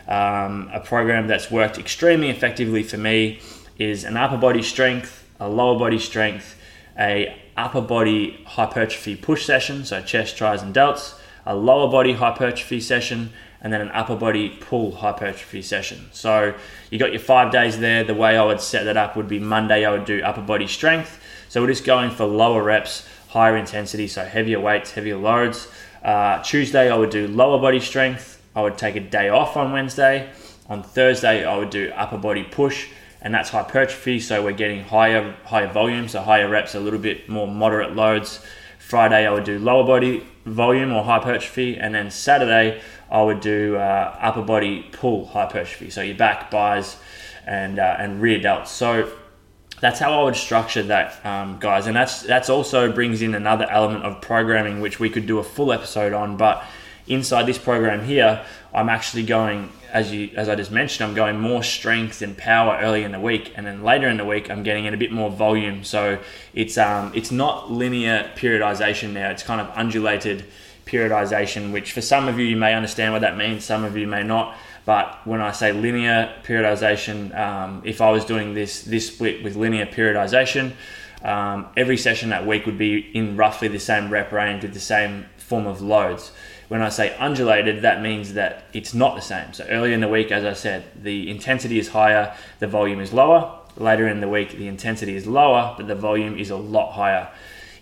um, 0.07 0.69
a 0.73 0.79
program 0.79 1.27
that's 1.27 1.51
worked 1.51 1.77
extremely 1.77 2.29
effectively 2.29 2.83
for 2.83 2.97
me 2.97 3.39
is 3.77 4.03
an 4.03 4.15
upper 4.15 4.37
body 4.37 4.61
strength, 4.61 5.27
a 5.39 5.49
lower 5.49 5.77
body 5.77 5.99
strength, 5.99 6.55
a 6.97 7.35
upper 7.57 7.81
body 7.81 8.41
hypertrophy 8.45 9.15
push 9.15 9.45
session, 9.45 9.83
so 9.83 10.01
chest, 10.01 10.37
tris, 10.37 10.61
and 10.61 10.73
delts, 10.73 11.17
a 11.45 11.55
lower 11.55 11.89
body 11.91 12.13
hypertrophy 12.13 12.79
session, 12.79 13.31
and 13.61 13.73
then 13.73 13.81
an 13.81 13.91
upper 13.91 14.15
body 14.15 14.49
pull 14.49 14.91
hypertrophy 14.91 15.61
session. 15.61 16.05
So 16.11 16.53
you 16.91 16.99
got 16.99 17.11
your 17.11 17.19
five 17.19 17.51
days 17.51 17.79
there. 17.79 18.03
The 18.03 18.13
way 18.13 18.37
I 18.37 18.43
would 18.45 18.61
set 18.61 18.83
that 18.83 18.95
up 18.95 19.15
would 19.15 19.27
be 19.27 19.39
Monday 19.39 19.85
I 19.85 19.91
would 19.91 20.05
do 20.05 20.21
upper 20.23 20.41
body 20.41 20.67
strength. 20.67 21.19
So 21.49 21.61
we're 21.61 21.67
just 21.67 21.85
going 21.85 22.11
for 22.11 22.25
lower 22.25 22.61
reps, 22.61 23.07
higher 23.29 23.57
intensity, 23.57 24.07
so 24.07 24.23
heavier 24.23 24.59
weights, 24.59 24.91
heavier 24.91 25.17
loads. 25.17 25.67
Uh, 26.05 26.43
Tuesday 26.43 26.91
I 26.91 26.95
would 26.95 27.09
do 27.09 27.27
lower 27.27 27.59
body 27.59 27.79
strength. 27.79 28.39
I 28.55 28.61
would 28.61 28.77
take 28.77 28.95
a 28.95 28.99
day 28.99 29.29
off 29.29 29.57
on 29.57 29.71
Wednesday. 29.71 30.29
On 30.69 30.83
Thursday 30.83 31.43
I 31.43 31.57
would 31.57 31.71
do 31.71 31.91
upper 31.95 32.19
body 32.19 32.43
push 32.43 32.89
and 33.23 33.33
that's 33.33 33.49
hypertrophy. 33.49 34.19
So 34.19 34.43
we're 34.43 34.51
getting 34.51 34.83
higher 34.83 35.35
higher 35.45 35.67
volume, 35.67 36.07
so 36.07 36.21
higher 36.21 36.47
reps, 36.47 36.75
a 36.75 36.79
little 36.79 36.99
bit 36.99 37.27
more 37.27 37.47
moderate 37.47 37.95
loads. 37.95 38.39
Friday 38.77 39.25
I 39.25 39.31
would 39.31 39.45
do 39.45 39.57
lower 39.57 39.83
body 39.83 40.23
volume 40.45 40.93
or 40.93 41.03
hypertrophy, 41.03 41.75
and 41.75 41.95
then 41.95 42.11
Saturday 42.11 42.83
I 43.09 43.23
would 43.23 43.39
do 43.39 43.77
uh, 43.77 44.15
upper 44.21 44.43
body 44.43 44.87
pull 44.91 45.25
hypertrophy. 45.25 45.89
So 45.89 46.03
your 46.03 46.15
back, 46.15 46.51
bis, 46.51 46.97
and 47.47 47.79
uh, 47.79 47.95
and 47.97 48.21
rear 48.21 48.39
delts. 48.39 48.67
So 48.67 49.11
that's 49.85 49.99
how 49.99 50.19
I 50.19 50.23
would 50.23 50.35
structure 50.35 50.81
that, 50.81 51.23
um, 51.23 51.59
guys. 51.59 51.85
And 51.85 51.95
that's 51.95 52.23
that's 52.23 52.49
also 52.49 52.91
brings 52.91 53.21
in 53.21 53.35
another 53.35 53.69
element 53.69 54.03
of 54.03 54.19
programming, 54.19 54.81
which 54.81 54.99
we 54.99 55.11
could 55.11 55.27
do 55.27 55.37
a 55.37 55.43
full 55.43 55.71
episode 55.71 56.11
on, 56.11 56.37
but 56.37 56.63
inside 57.05 57.45
this 57.45 57.59
program 57.59 58.03
here, 58.03 58.43
I'm 58.73 58.89
actually 58.89 59.27
going, 59.27 59.71
as 59.93 60.11
you 60.11 60.31
as 60.35 60.49
I 60.49 60.55
just 60.55 60.71
mentioned, 60.71 61.07
I'm 61.07 61.15
going 61.15 61.39
more 61.39 61.61
strength 61.61 62.23
and 62.23 62.35
power 62.35 62.79
early 62.81 63.03
in 63.03 63.11
the 63.11 63.19
week, 63.19 63.53
and 63.55 63.67
then 63.67 63.83
later 63.83 64.07
in 64.07 64.17
the 64.17 64.25
week, 64.25 64.49
I'm 64.49 64.63
getting 64.63 64.85
in 64.85 64.95
a 64.95 64.97
bit 64.97 65.11
more 65.11 65.29
volume. 65.29 65.83
So 65.83 66.17
it's 66.55 66.79
um 66.79 67.11
it's 67.13 67.31
not 67.31 67.71
linear 67.71 68.31
periodization 68.35 69.13
now; 69.13 69.29
it's 69.29 69.43
kind 69.43 69.61
of 69.61 69.69
undulated 69.75 70.45
periodization, 70.87 71.71
which 71.71 71.91
for 71.91 72.01
some 72.01 72.27
of 72.27 72.39
you 72.39 72.45
you 72.45 72.57
may 72.57 72.73
understand 72.73 73.13
what 73.13 73.21
that 73.21 73.37
means, 73.37 73.63
some 73.63 73.83
of 73.83 73.95
you 73.95 74.07
may 74.07 74.23
not. 74.23 74.57
But 74.85 75.25
when 75.25 75.41
I 75.41 75.51
say 75.51 75.71
linear 75.71 76.33
periodization, 76.43 77.35
um, 77.37 77.81
if 77.83 78.01
I 78.01 78.11
was 78.11 78.23
doing 78.23 78.53
this 78.53 78.83
this 78.83 79.07
split 79.07 79.43
with 79.43 79.55
linear 79.55 79.87
periodization, 79.87 80.73
um, 81.23 81.67
every 81.75 81.97
session 81.97 82.29
that 82.29 82.45
week 82.45 82.65
would 82.67 82.77
be 82.77 82.99
in 83.15 83.35
roughly 83.35 83.67
the 83.67 83.79
same 83.79 84.11
rep 84.11 84.31
range 84.31 84.61
with 84.61 84.73
the 84.73 84.79
same 84.79 85.25
form 85.37 85.65
of 85.65 85.81
loads. 85.81 86.31
When 86.67 86.81
I 86.81 86.89
say 86.89 87.15
undulated, 87.17 87.81
that 87.83 88.01
means 88.01 88.33
that 88.33 88.65
it's 88.73 88.93
not 88.93 89.15
the 89.15 89.21
same. 89.21 89.53
So 89.53 89.65
earlier 89.65 89.93
in 89.93 90.01
the 90.01 90.07
week, 90.07 90.31
as 90.31 90.45
I 90.45 90.53
said, 90.53 90.83
the 90.95 91.29
intensity 91.29 91.77
is 91.79 91.89
higher, 91.89 92.35
the 92.59 92.67
volume 92.67 92.99
is 92.99 93.13
lower. 93.13 93.59
Later 93.77 94.07
in 94.07 94.21
the 94.21 94.29
week, 94.29 94.51
the 94.51 94.67
intensity 94.67 95.15
is 95.15 95.27
lower, 95.27 95.75
but 95.77 95.87
the 95.87 95.95
volume 95.95 96.37
is 96.39 96.49
a 96.49 96.55
lot 96.55 96.93
higher. 96.93 97.29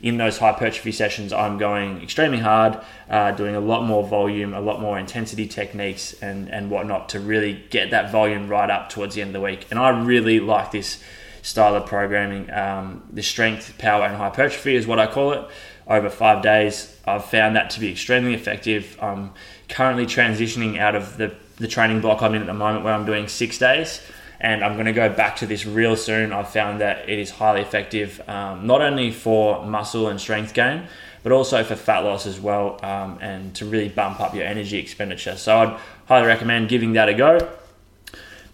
In 0.03 0.17
those 0.17 0.37
hypertrophy 0.37 0.91
sessions, 0.91 1.31
I'm 1.31 1.57
going 1.57 2.03
extremely 2.03 2.39
hard, 2.39 2.77
uh, 3.09 3.31
doing 3.31 3.55
a 3.55 3.61
lot 3.61 3.85
more 3.85 4.05
volume, 4.05 4.53
a 4.53 4.59
lot 4.59 4.81
more 4.81 4.99
intensity 4.99 5.47
techniques, 5.47 6.11
and, 6.21 6.49
and 6.49 6.69
whatnot 6.69 7.07
to 7.09 7.21
really 7.21 7.63
get 7.69 7.91
that 7.91 8.11
volume 8.11 8.49
right 8.49 8.69
up 8.69 8.89
towards 8.89 9.15
the 9.15 9.21
end 9.21 9.29
of 9.29 9.41
the 9.41 9.45
week. 9.45 9.65
And 9.69 9.79
I 9.79 9.89
really 10.03 10.41
like 10.41 10.71
this 10.71 11.01
style 11.41 11.73
of 11.75 11.85
programming. 11.85 12.51
Um, 12.51 13.03
the 13.13 13.23
strength, 13.23 13.77
power, 13.77 14.03
and 14.03 14.17
hypertrophy 14.17 14.75
is 14.75 14.85
what 14.85 14.99
I 14.99 15.07
call 15.07 15.31
it 15.31 15.47
over 15.87 16.09
five 16.09 16.43
days. 16.43 16.99
I've 17.07 17.23
found 17.23 17.55
that 17.55 17.69
to 17.71 17.79
be 17.79 17.89
extremely 17.89 18.33
effective. 18.33 18.97
I'm 19.01 19.31
currently 19.69 20.05
transitioning 20.05 20.79
out 20.79 20.95
of 20.95 21.15
the, 21.15 21.33
the 21.55 21.67
training 21.69 22.01
block 22.01 22.21
I'm 22.21 22.33
in 22.33 22.41
at 22.41 22.47
the 22.47 22.53
moment 22.53 22.83
where 22.83 22.93
I'm 22.93 23.05
doing 23.05 23.29
six 23.29 23.57
days. 23.57 24.01
And 24.39 24.63
I'm 24.63 24.73
going 24.73 24.87
to 24.87 24.93
go 24.93 25.09
back 25.09 25.37
to 25.37 25.45
this 25.45 25.65
real 25.65 25.95
soon. 25.95 26.33
I've 26.33 26.49
found 26.49 26.81
that 26.81 27.09
it 27.09 27.19
is 27.19 27.29
highly 27.29 27.61
effective, 27.61 28.21
um, 28.27 28.67
not 28.67 28.81
only 28.81 29.11
for 29.11 29.65
muscle 29.65 30.09
and 30.09 30.19
strength 30.19 30.53
gain, 30.53 30.87
but 31.23 31.31
also 31.31 31.63
for 31.63 31.75
fat 31.75 31.99
loss 31.99 32.25
as 32.25 32.39
well, 32.39 32.79
um, 32.83 33.17
and 33.21 33.55
to 33.55 33.65
really 33.65 33.89
bump 33.89 34.19
up 34.19 34.35
your 34.35 34.43
energy 34.43 34.77
expenditure. 34.77 35.37
So 35.37 35.57
I'd 35.57 35.79
highly 36.07 36.27
recommend 36.27 36.69
giving 36.69 36.93
that 36.93 37.07
a 37.07 37.13
go. 37.13 37.49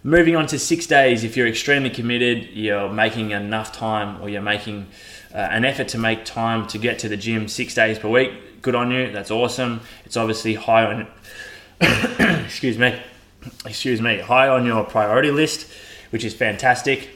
Moving 0.02 0.36
on 0.36 0.46
to 0.46 0.58
six 0.58 0.86
days, 0.86 1.24
if 1.24 1.36
you're 1.36 1.48
extremely 1.48 1.90
committed, 1.90 2.50
you're 2.52 2.88
making 2.88 3.32
enough 3.32 3.72
time, 3.72 4.22
or 4.22 4.28
you're 4.30 4.40
making 4.40 4.86
uh, 5.34 5.38
an 5.38 5.64
effort 5.64 5.88
to 5.88 5.98
make 5.98 6.24
time 6.24 6.66
to 6.68 6.78
get 6.78 6.98
to 7.00 7.08
the 7.08 7.16
gym 7.16 7.48
six 7.48 7.74
days 7.74 7.98
per 7.98 8.08
week. 8.08 8.62
Good 8.62 8.74
on 8.74 8.90
you. 8.90 9.12
That's 9.12 9.30
awesome. 9.30 9.80
It's 10.04 10.16
obviously 10.16 10.54
high 10.54 10.84
on. 10.84 11.06
excuse 12.44 12.78
me. 12.78 13.00
Excuse 13.64 14.00
me. 14.00 14.18
High 14.18 14.48
on 14.48 14.66
your 14.66 14.84
priority 14.84 15.30
list, 15.30 15.70
which 16.10 16.24
is 16.24 16.34
fantastic. 16.34 17.08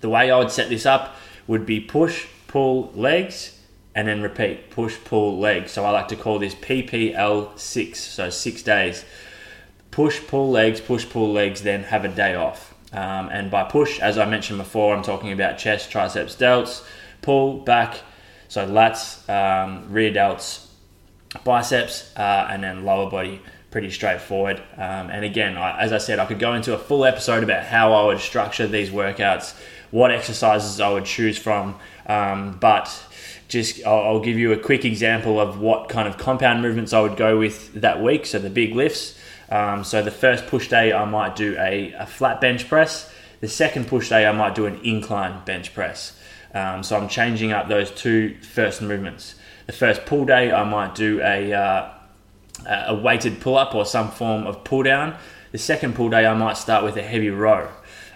The 0.00 0.08
way 0.08 0.30
I 0.30 0.38
would 0.38 0.50
set 0.50 0.68
this 0.68 0.86
up 0.86 1.16
would 1.46 1.66
be 1.66 1.80
push, 1.80 2.26
pull, 2.46 2.92
legs, 2.94 3.58
and 3.94 4.06
then 4.08 4.22
repeat. 4.22 4.70
Push, 4.70 4.96
pull, 5.04 5.38
legs. 5.38 5.72
So 5.72 5.84
I 5.84 5.90
like 5.90 6.08
to 6.08 6.16
call 6.16 6.38
this 6.38 6.54
PPL6. 6.54 7.96
So 7.96 8.30
six 8.30 8.62
days. 8.62 9.04
Push, 9.90 10.26
pull, 10.26 10.50
legs, 10.50 10.80
push, 10.80 11.08
pull, 11.08 11.32
legs, 11.32 11.62
then 11.62 11.84
have 11.84 12.04
a 12.04 12.08
day 12.08 12.34
off. 12.34 12.74
Um, 12.92 13.28
and 13.30 13.50
by 13.50 13.64
push, 13.64 13.98
as 14.00 14.16
I 14.16 14.24
mentioned 14.26 14.58
before, 14.58 14.94
I'm 14.94 15.02
talking 15.02 15.32
about 15.32 15.58
chest, 15.58 15.90
triceps, 15.90 16.36
delts 16.36 16.82
pull 17.22 17.58
back, 17.58 18.00
so 18.48 18.66
lats, 18.66 19.28
um, 19.28 19.92
rear 19.92 20.10
delts, 20.12 20.66
biceps, 21.44 22.16
uh, 22.16 22.48
and 22.50 22.62
then 22.62 22.84
lower 22.84 23.10
body. 23.10 23.40
Pretty 23.70 23.90
straightforward. 23.90 24.62
Um, 24.76 25.10
and 25.10 25.24
again, 25.24 25.58
I, 25.58 25.80
as 25.80 25.92
I 25.92 25.98
said, 25.98 26.18
I 26.18 26.26
could 26.26 26.38
go 26.38 26.54
into 26.54 26.74
a 26.74 26.78
full 26.78 27.04
episode 27.04 27.42
about 27.42 27.64
how 27.64 27.92
I 27.92 28.06
would 28.06 28.18
structure 28.18 28.66
these 28.66 28.88
workouts, 28.90 29.54
what 29.90 30.10
exercises 30.10 30.80
I 30.80 30.90
would 30.90 31.04
choose 31.04 31.36
from, 31.36 31.78
um, 32.06 32.56
but 32.60 32.90
just 33.48 33.84
I'll, 33.86 34.00
I'll, 34.00 34.20
give 34.20 34.38
you 34.38 34.52
a 34.52 34.58
quick 34.58 34.84
example 34.84 35.40
of 35.40 35.60
what 35.60 35.88
kind 35.88 36.06
of 36.08 36.16
compound 36.18 36.62
movements 36.62 36.92
I 36.92 37.00
would 37.00 37.16
go 37.16 37.38
with 37.38 37.72
that 37.80 38.02
week. 38.02 38.26
So 38.26 38.38
the 38.38 38.50
big 38.50 38.74
lifts. 38.74 39.18
Um, 39.50 39.84
so 39.84 40.02
the 40.02 40.10
first 40.10 40.46
push 40.46 40.68
day, 40.68 40.92
I 40.92 41.04
might 41.06 41.34
do 41.34 41.56
a, 41.58 41.92
a, 41.92 42.06
flat 42.06 42.40
bench 42.40 42.68
press. 42.68 43.10
The 43.40 43.48
second 43.48 43.88
push 43.88 44.10
day, 44.10 44.26
I 44.26 44.32
might 44.32 44.54
do 44.54 44.66
an 44.66 44.80
incline 44.84 45.42
bench 45.44 45.74
press. 45.74 46.18
Um, 46.54 46.82
so 46.82 46.96
I'm 46.96 47.08
changing 47.08 47.52
up 47.52 47.68
those 47.68 47.90
two 47.90 48.36
first 48.42 48.82
movements. 48.82 49.34
The 49.66 49.72
first 49.72 50.04
pull 50.04 50.24
day, 50.24 50.52
I 50.52 50.64
might 50.64 50.94
do 50.94 51.20
a, 51.22 51.52
uh, 51.52 51.90
a 52.66 52.94
weighted 52.94 53.40
pull 53.40 53.56
up 53.56 53.74
or 53.74 53.84
some 53.84 54.10
form 54.10 54.46
of 54.46 54.64
pull 54.64 54.82
down. 54.82 55.16
The 55.52 55.58
second 55.58 55.94
pull 55.94 56.10
day, 56.10 56.26
I 56.26 56.34
might 56.34 56.56
start 56.56 56.84
with 56.84 56.96
a 56.96 57.02
heavy 57.02 57.30
row. 57.30 57.68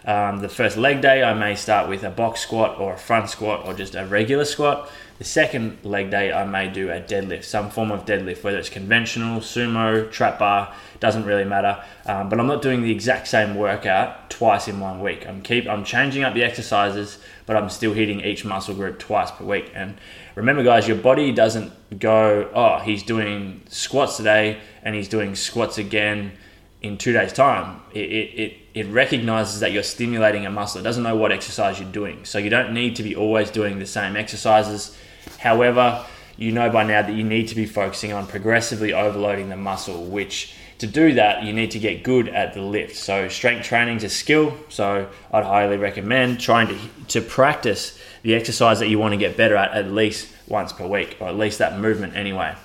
Um, 0.04 0.40
the 0.40 0.48
first 0.48 0.76
leg 0.76 1.00
day, 1.00 1.22
I 1.22 1.32
may 1.32 1.54
start 1.54 1.88
with 1.88 2.02
a 2.02 2.10
box 2.10 2.40
squat 2.40 2.78
or 2.78 2.94
a 2.94 2.98
front 2.98 3.30
squat 3.30 3.64
or 3.66 3.74
just 3.74 3.94
a 3.94 4.04
regular 4.04 4.44
squat. 4.44 4.90
The 5.22 5.28
second 5.28 5.78
leg 5.84 6.10
day, 6.10 6.32
I 6.32 6.44
may 6.44 6.68
do 6.68 6.90
a 6.90 7.00
deadlift, 7.00 7.44
some 7.44 7.70
form 7.70 7.92
of 7.92 8.04
deadlift, 8.04 8.42
whether 8.42 8.58
it's 8.58 8.68
conventional, 8.68 9.38
sumo, 9.38 10.10
trap 10.10 10.40
bar, 10.40 10.74
doesn't 10.98 11.24
really 11.24 11.44
matter. 11.44 11.80
Um, 12.06 12.28
but 12.28 12.40
I'm 12.40 12.48
not 12.48 12.60
doing 12.60 12.82
the 12.82 12.90
exact 12.90 13.28
same 13.28 13.54
workout 13.54 14.30
twice 14.30 14.66
in 14.66 14.80
one 14.80 15.00
week. 15.00 15.24
I'm 15.24 15.40
keep 15.40 15.68
I'm 15.68 15.84
changing 15.84 16.24
up 16.24 16.34
the 16.34 16.42
exercises, 16.42 17.18
but 17.46 17.54
I'm 17.54 17.70
still 17.70 17.92
hitting 17.92 18.18
each 18.18 18.44
muscle 18.44 18.74
group 18.74 18.98
twice 18.98 19.30
per 19.30 19.44
week. 19.44 19.70
And 19.76 19.96
remember, 20.34 20.64
guys, 20.64 20.88
your 20.88 20.96
body 20.96 21.30
doesn't 21.30 22.00
go, 22.00 22.50
oh, 22.52 22.80
he's 22.80 23.04
doing 23.04 23.62
squats 23.68 24.16
today 24.16 24.58
and 24.82 24.96
he's 24.96 25.06
doing 25.06 25.36
squats 25.36 25.78
again 25.78 26.32
in 26.80 26.98
two 26.98 27.12
days' 27.12 27.32
time. 27.32 27.80
It, 27.94 28.10
it, 28.10 28.40
it, 28.40 28.56
it 28.74 28.86
recognizes 28.88 29.60
that 29.60 29.70
you're 29.70 29.84
stimulating 29.84 30.46
a 30.46 30.50
muscle. 30.50 30.80
It 30.80 30.82
doesn't 30.82 31.04
know 31.04 31.14
what 31.14 31.30
exercise 31.30 31.78
you're 31.78 31.92
doing. 31.92 32.24
So 32.24 32.38
you 32.38 32.50
don't 32.50 32.74
need 32.74 32.96
to 32.96 33.04
be 33.04 33.14
always 33.14 33.52
doing 33.52 33.78
the 33.78 33.86
same 33.86 34.16
exercises. 34.16 34.98
However, 35.38 36.04
you 36.36 36.52
know 36.52 36.70
by 36.70 36.84
now 36.84 37.02
that 37.02 37.12
you 37.12 37.24
need 37.24 37.48
to 37.48 37.54
be 37.54 37.66
focusing 37.66 38.12
on 38.12 38.26
progressively 38.26 38.92
overloading 38.92 39.48
the 39.48 39.56
muscle, 39.56 40.04
which 40.04 40.54
to 40.78 40.86
do 40.88 41.14
that, 41.14 41.44
you 41.44 41.52
need 41.52 41.70
to 41.70 41.78
get 41.78 42.02
good 42.02 42.28
at 42.28 42.54
the 42.54 42.60
lift. 42.60 42.96
So 42.96 43.28
strength 43.28 43.64
training 43.64 43.98
is 43.98 44.04
a 44.04 44.08
skill. 44.08 44.56
So 44.68 45.08
I'd 45.32 45.44
highly 45.44 45.76
recommend 45.76 46.40
trying 46.40 46.66
to, 46.66 46.78
to 47.08 47.20
practice 47.20 47.96
the 48.22 48.34
exercise 48.34 48.80
that 48.80 48.88
you 48.88 48.98
want 48.98 49.12
to 49.12 49.16
get 49.16 49.36
better 49.36 49.56
at 49.56 49.72
at 49.72 49.92
least 49.92 50.28
once 50.48 50.72
per 50.72 50.86
week, 50.86 51.16
or 51.20 51.28
at 51.28 51.36
least 51.36 51.58
that 51.58 51.78
movement 51.78 52.16
anyway. 52.16 52.56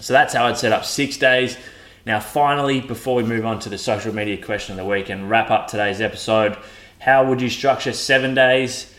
So 0.00 0.14
that's 0.14 0.32
how 0.32 0.46
I'd 0.46 0.56
set 0.56 0.72
up 0.72 0.86
six 0.86 1.18
days. 1.18 1.58
Now, 2.06 2.20
finally, 2.20 2.80
before 2.80 3.16
we 3.16 3.22
move 3.22 3.44
on 3.44 3.60
to 3.60 3.68
the 3.68 3.76
social 3.76 4.14
media 4.14 4.42
question 4.42 4.78
of 4.78 4.84
the 4.84 4.90
week 4.90 5.10
and 5.10 5.28
wrap 5.28 5.50
up 5.50 5.68
today's 5.68 6.00
episode, 6.00 6.56
how 6.98 7.28
would 7.28 7.42
you 7.42 7.50
structure 7.50 7.92
seven 7.92 8.34
days? 8.34 8.94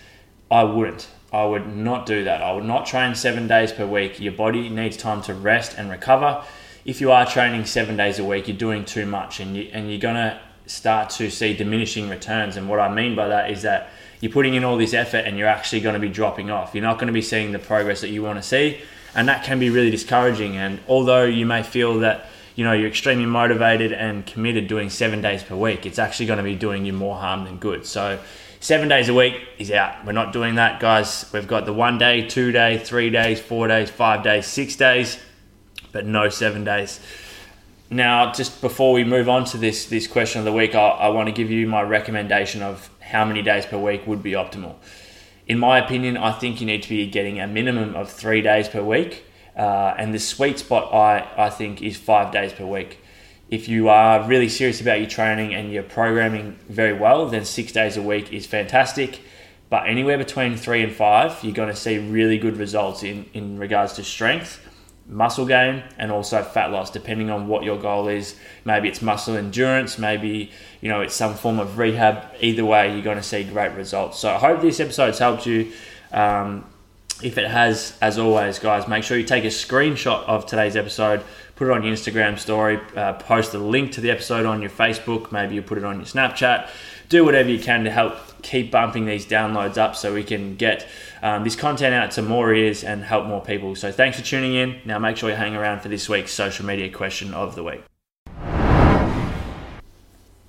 I 0.52 0.64
wouldn't. 0.64 1.08
I 1.34 1.46
would 1.46 1.76
not 1.76 2.06
do 2.06 2.24
that. 2.26 2.42
I 2.42 2.54
would 2.54 2.64
not 2.64 2.86
train 2.86 3.16
seven 3.16 3.48
days 3.48 3.72
per 3.72 3.86
week. 3.86 4.20
Your 4.20 4.34
body 4.34 4.70
needs 4.70 4.96
time 4.96 5.22
to 5.24 5.34
rest 5.34 5.76
and 5.78 5.90
recover. 5.90 6.44
If 6.86 7.02
you 7.02 7.12
are 7.12 7.26
training 7.26 7.66
seven 7.66 7.98
days 7.98 8.20
a 8.20 8.24
week, 8.24 8.48
you're 8.48 8.58
doing 8.58 8.86
too 8.86 9.06
much 9.06 9.40
and, 9.40 9.58
you, 9.58 9.70
and 9.74 9.90
you're 9.90 10.00
going 10.00 10.16
to 10.16 10.40
start 10.68 11.10
to 11.12 11.32
see 11.32 11.56
diminishing 11.56 12.08
returns. 12.08 12.56
And 12.56 12.70
what 12.70 12.80
I 12.80 12.94
mean 12.94 13.16
by 13.16 13.28
that 13.30 13.50
is 13.50 13.64
that 13.64 13.90
you're 14.22 14.32
putting 14.32 14.54
in 14.54 14.64
all 14.64 14.78
this 14.78 14.94
effort 14.94 15.26
and 15.26 15.38
you're 15.38 15.48
actually 15.48 15.82
going 15.82 15.96
to 15.96 16.00
be 16.00 16.10
dropping 16.10 16.52
off. 16.52 16.76
You're 16.76 16.84
not 16.84 16.98
going 16.98 17.08
to 17.08 17.14
be 17.14 17.22
seeing 17.22 17.52
the 17.52 17.60
progress 17.60 18.02
that 18.02 18.10
you 18.10 18.22
want 18.22 18.38
to 18.38 18.44
see 18.44 18.80
and 19.16 19.28
that 19.28 19.44
can 19.44 19.60
be 19.60 19.70
really 19.70 19.90
discouraging. 19.90 20.58
And 20.58 20.80
although 20.88 21.24
you 21.26 21.46
may 21.46 21.64
feel 21.64 22.00
that 22.00 22.28
you 22.56 22.64
know 22.64 22.74
you're 22.74 22.88
extremely 22.88 23.26
motivated 23.26 23.92
and 23.92 24.26
committed 24.26 24.68
doing 24.68 24.90
seven 24.90 25.22
days 25.22 25.44
per 25.44 25.56
week, 25.56 25.86
it's 25.86 26.00
actually 26.00 26.28
going 26.28 26.38
to 26.38 26.44
be 26.44 26.56
doing 26.56 26.86
you 26.86 26.94
more 26.94 27.16
harm 27.16 27.46
than 27.46 27.58
good. 27.58 27.86
So 27.86 28.20
seven 28.64 28.88
days 28.88 29.10
a 29.10 29.14
week 29.14 29.42
is 29.58 29.70
out. 29.72 30.06
We're 30.06 30.14
not 30.14 30.32
doing 30.32 30.56
that, 30.56 30.80
guys. 30.80 31.30
We've 31.34 31.48
got 31.48 31.66
the 31.66 31.74
one 31.74 31.98
day, 31.98 32.26
two 32.26 32.54
day, 32.54 32.78
three 32.78 33.10
days, 33.10 33.42
four 33.42 33.68
days, 33.68 33.90
five 33.90 34.24
days, 34.24 34.48
six 34.48 34.78
days, 34.78 35.20
but 35.92 36.06
no 36.06 36.30
seven 36.30 36.64
days. 36.64 37.02
Now, 37.90 38.32
just 38.32 38.62
before 38.62 38.94
we 38.94 39.04
move 39.04 39.28
on 39.28 39.44
to 39.46 39.58
this 39.58 39.88
this 39.88 40.08
question 40.08 40.40
of 40.40 40.46
the 40.46 40.54
week, 40.54 40.76
I, 40.76 40.88
I 40.88 41.10
want 41.10 41.28
to 41.28 41.34
give 41.34 41.52
you 41.52 41.68
my 41.68 41.82
recommendation 41.82 42.64
of 42.64 42.90
how 43.02 43.26
many 43.26 43.42
days 43.42 43.66
per 43.66 43.78
week 43.78 44.08
would 44.08 44.24
be 44.24 44.32
optimal. 44.32 44.76
In 45.46 45.60
my 45.60 45.78
opinion, 45.78 46.16
I 46.16 46.32
think 46.32 46.62
you 46.62 46.66
need 46.66 46.84
to 46.84 46.90
be 46.90 47.06
getting 47.06 47.42
a 47.42 47.48
minimum 47.48 47.98
of 47.98 48.10
three 48.10 48.42
days 48.42 48.70
per 48.70 48.82
week, 48.82 49.26
uh, 49.58 49.94
and 49.98 50.14
the 50.14 50.20
sweet 50.20 50.58
spot 50.60 50.94
I 50.94 51.28
I 51.36 51.50
think 51.50 51.82
is 51.82 51.98
five 51.98 52.32
days 52.32 52.54
per 52.54 52.66
week. 52.66 53.03
If 53.54 53.70
you 53.70 53.88
are 53.88 54.28
really 54.28 54.50
serious 54.50 54.82
about 54.82 55.00
your 55.00 55.08
training 55.08 55.54
and 55.54 55.72
you're 55.72 55.84
programming 55.84 56.58
very 56.70 56.98
well, 56.98 57.28
then 57.28 57.46
six 57.46 57.72
days 57.72 57.96
a 57.98 58.02
week 58.02 58.34
is 58.34 58.48
fantastic. 58.48 59.20
But 59.70 59.88
anywhere 59.88 60.18
between 60.18 60.58
three 60.58 60.82
and 60.82 60.92
five, 60.92 61.38
you're 61.44 61.54
going 61.54 61.70
to 61.70 61.76
see 61.76 62.00
really 62.00 62.40
good 62.40 62.58
results 62.58 63.04
in, 63.04 63.30
in 63.36 63.60
regards 63.60 63.94
to 63.94 64.04
strength 64.04 64.60
muscle 65.06 65.46
gain 65.46 65.84
and 66.00 66.12
also 66.12 66.42
fat 66.42 66.72
loss 66.72 66.90
depending 66.90 67.30
on 67.30 67.48
what 67.48 67.64
your 67.64 67.78
goal 67.78 68.08
is. 68.08 68.36
Maybe 68.66 68.90
it's 68.90 69.04
muscle 69.04 69.36
endurance 69.36 70.00
maybe 70.00 70.50
you 70.82 70.90
know 70.90 71.02
it's 71.02 71.14
some 71.14 71.36
form 71.36 71.60
of 71.60 71.78
rehab. 71.78 72.24
Either 72.42 72.66
way 72.66 72.92
you're 72.92 73.04
going 73.04 73.18
to 73.18 73.24
see 73.24 73.44
great 73.44 73.74
results. 73.74 74.18
So 74.18 74.34
i 74.34 74.40
hope 74.40 74.62
this 74.62 74.80
episode's 74.80 75.20
helped 75.20 75.46
you. 75.46 75.72
Um, 76.12 76.66
if 77.24 77.38
it 77.38 77.48
has 77.48 77.98
as 78.02 78.18
always 78.18 78.60
guys 78.60 78.88
make 78.88 79.04
sure 79.04 79.18
you 79.18 79.24
take 79.24 79.44
a 79.44 79.48
screenshot 79.48 80.24
of 80.28 80.46
today's 80.46 80.76
episode 80.76 81.24
put 81.56 81.68
it 81.68 81.72
on 81.72 81.84
your 81.84 81.94
instagram 81.94 82.38
story 82.38 82.80
uh, 82.96 83.14
post 83.14 83.54
a 83.54 83.58
link 83.58 83.92
to 83.92 84.02
the 84.02 84.12
episode 84.12 84.46
on 84.46 84.62
your 84.62 84.70
facebook 84.70 85.32
maybe 85.32 85.56
you 85.56 85.62
put 85.62 85.78
it 85.78 85.84
on 85.84 85.96
your 85.96 86.06
snapchat 86.06 86.68
do 87.10 87.24
whatever 87.24 87.50
you 87.50 87.60
can 87.60 87.84
to 87.84 87.92
help 87.92 88.16
keep 88.42 88.72
bumping 88.72 89.06
these 89.06 89.26
downloads 89.26 89.78
up 89.78 89.96
so 89.96 90.14
we 90.14 90.24
can 90.24 90.56
get 90.56 90.88
um, 91.22 91.44
this 91.44 91.56
content 91.56 91.94
out 91.94 92.12
to 92.12 92.22
more 92.22 92.54
ears 92.54 92.84
and 92.84 93.04
help 93.04 93.26
more 93.26 93.42
people. 93.42 93.76
So 93.76 93.92
thanks 93.92 94.20
for 94.20 94.26
tuning 94.26 94.54
in. 94.56 94.82
Now 94.86 95.00
make 95.00 95.18
sure 95.18 95.30
you 95.30 95.36
hang 95.36 95.56
around 95.56 95.82
for 95.82 95.90
this 95.90 96.10
week's 96.10 96.32
social 96.32 96.66
media 96.66 96.90
question 96.90 97.34
of 97.34 97.56
the 97.56 97.64
week. 97.64 97.84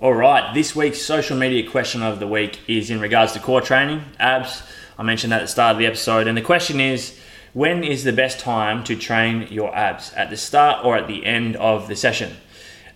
All 0.01 0.13
right, 0.13 0.53
this 0.53 0.75
week's 0.75 1.01
social 1.01 1.37
media 1.37 1.67
question 1.69 2.03
of 2.03 2.19
the 2.19 2.27
week 2.27 2.59
is 2.67 2.91
in 2.91 2.99
regards 2.99 3.31
to 3.33 3.39
core 3.39 3.61
training, 3.61 4.03
abs. 4.19 4.61
I 4.97 5.03
mentioned 5.03 5.31
that 5.31 5.41
at 5.41 5.43
the 5.43 5.47
start 5.47 5.73
of 5.73 5.79
the 5.79 5.85
episode, 5.85 6.27
and 6.27 6.37
the 6.37 6.41
question 6.41 6.79
is 6.79 7.17
when 7.53 7.83
is 7.83 8.03
the 8.03 8.13
best 8.13 8.39
time 8.39 8.83
to 8.83 8.95
train 8.95 9.47
your 9.49 9.73
abs? 9.73 10.11
At 10.13 10.29
the 10.29 10.37
start 10.37 10.83
or 10.83 10.97
at 10.97 11.07
the 11.07 11.25
end 11.25 11.55
of 11.55 11.87
the 11.87 11.95
session? 11.95 12.35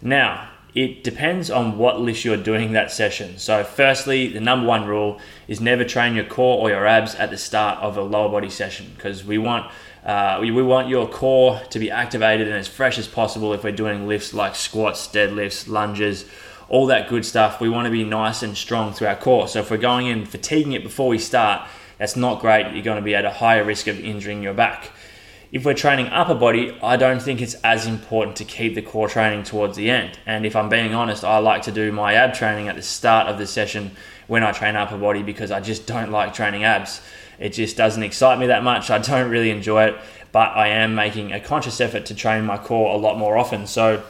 Now, 0.01 0.49
it 0.75 1.03
depends 1.03 1.49
on 1.49 1.77
what 1.77 1.99
lifts 1.99 2.23
you're 2.23 2.37
doing 2.37 2.73
that 2.73 2.91
session. 2.91 3.37
So, 3.37 3.63
firstly, 3.63 4.27
the 4.27 4.39
number 4.39 4.67
one 4.67 4.85
rule 4.85 5.19
is 5.47 5.59
never 5.59 5.83
train 5.83 6.13
your 6.15 6.25
core 6.25 6.59
or 6.59 6.69
your 6.69 6.85
abs 6.85 7.15
at 7.15 7.31
the 7.31 7.37
start 7.37 7.79
of 7.79 7.97
a 7.97 8.01
lower 8.01 8.29
body 8.29 8.49
session 8.49 8.91
because 8.95 9.23
we 9.23 9.37
want 9.37 9.71
uh, 10.05 10.37
we, 10.41 10.51
we 10.51 10.63
want 10.63 10.87
your 10.87 11.07
core 11.07 11.61
to 11.69 11.79
be 11.79 11.91
activated 11.91 12.47
and 12.47 12.55
as 12.55 12.67
fresh 12.67 12.97
as 12.97 13.07
possible 13.07 13.53
if 13.53 13.63
we're 13.63 13.71
doing 13.71 14.07
lifts 14.07 14.33
like 14.33 14.55
squats, 14.55 15.07
deadlifts, 15.07 15.67
lunges, 15.67 16.25
all 16.69 16.85
that 16.85 17.09
good 17.09 17.25
stuff. 17.25 17.59
We 17.59 17.69
want 17.69 17.85
to 17.85 17.91
be 17.91 18.03
nice 18.03 18.43
and 18.43 18.55
strong 18.55 18.93
through 18.93 19.07
our 19.07 19.15
core. 19.15 19.47
So, 19.47 19.59
if 19.59 19.71
we're 19.71 19.77
going 19.77 20.07
in 20.07 20.25
fatiguing 20.25 20.73
it 20.73 20.83
before 20.83 21.07
we 21.07 21.17
start, 21.17 21.67
that's 21.99 22.15
not 22.15 22.41
great. 22.41 22.73
You're 22.73 22.83
going 22.83 22.97
to 22.97 23.03
be 23.03 23.13
at 23.13 23.25
a 23.25 23.31
higher 23.31 23.63
risk 23.63 23.85
of 23.85 23.99
injuring 23.99 24.41
your 24.41 24.55
back 24.55 24.91
if 25.51 25.65
we're 25.65 25.73
training 25.73 26.07
upper 26.07 26.35
body, 26.35 26.77
I 26.81 26.95
don't 26.95 27.21
think 27.21 27.41
it's 27.41 27.55
as 27.55 27.87
important 27.87 28.37
to 28.37 28.45
keep 28.45 28.75
the 28.75 28.83
core 28.83 29.09
training 29.09 29.43
towards 29.43 29.77
the 29.77 29.89
end. 29.89 30.19
And 30.27 30.45
if 30.45 30.55
I'm 30.55 30.69
being 30.69 30.93
honest, 30.93 31.23
I 31.23 31.39
like 31.39 31.63
to 31.63 31.71
do 31.71 31.91
my 31.91 32.13
ab 32.13 32.35
training 32.35 32.67
at 32.67 32.75
the 32.75 32.83
start 32.83 33.27
of 33.27 33.39
the 33.39 33.47
session 33.47 33.91
when 34.27 34.43
I 34.43 34.51
train 34.51 34.75
upper 34.75 34.97
body 34.97 35.23
because 35.23 35.49
I 35.49 35.59
just 35.59 35.87
don't 35.87 36.11
like 36.11 36.35
training 36.35 36.63
abs. 36.65 37.01
It 37.39 37.49
just 37.49 37.77
doesn't 37.77 38.03
excite 38.03 38.37
me 38.37 38.47
that 38.47 38.63
much. 38.63 38.91
I 38.91 38.99
don't 38.99 39.29
really 39.31 39.49
enjoy 39.49 39.85
it, 39.85 39.97
but 40.31 40.55
I 40.55 40.67
am 40.67 40.93
making 40.93 41.31
a 41.31 41.39
conscious 41.39 41.81
effort 41.81 42.05
to 42.07 42.15
train 42.15 42.45
my 42.45 42.57
core 42.57 42.93
a 42.93 42.97
lot 42.97 43.17
more 43.17 43.37
often. 43.37 43.65
So, 43.65 44.03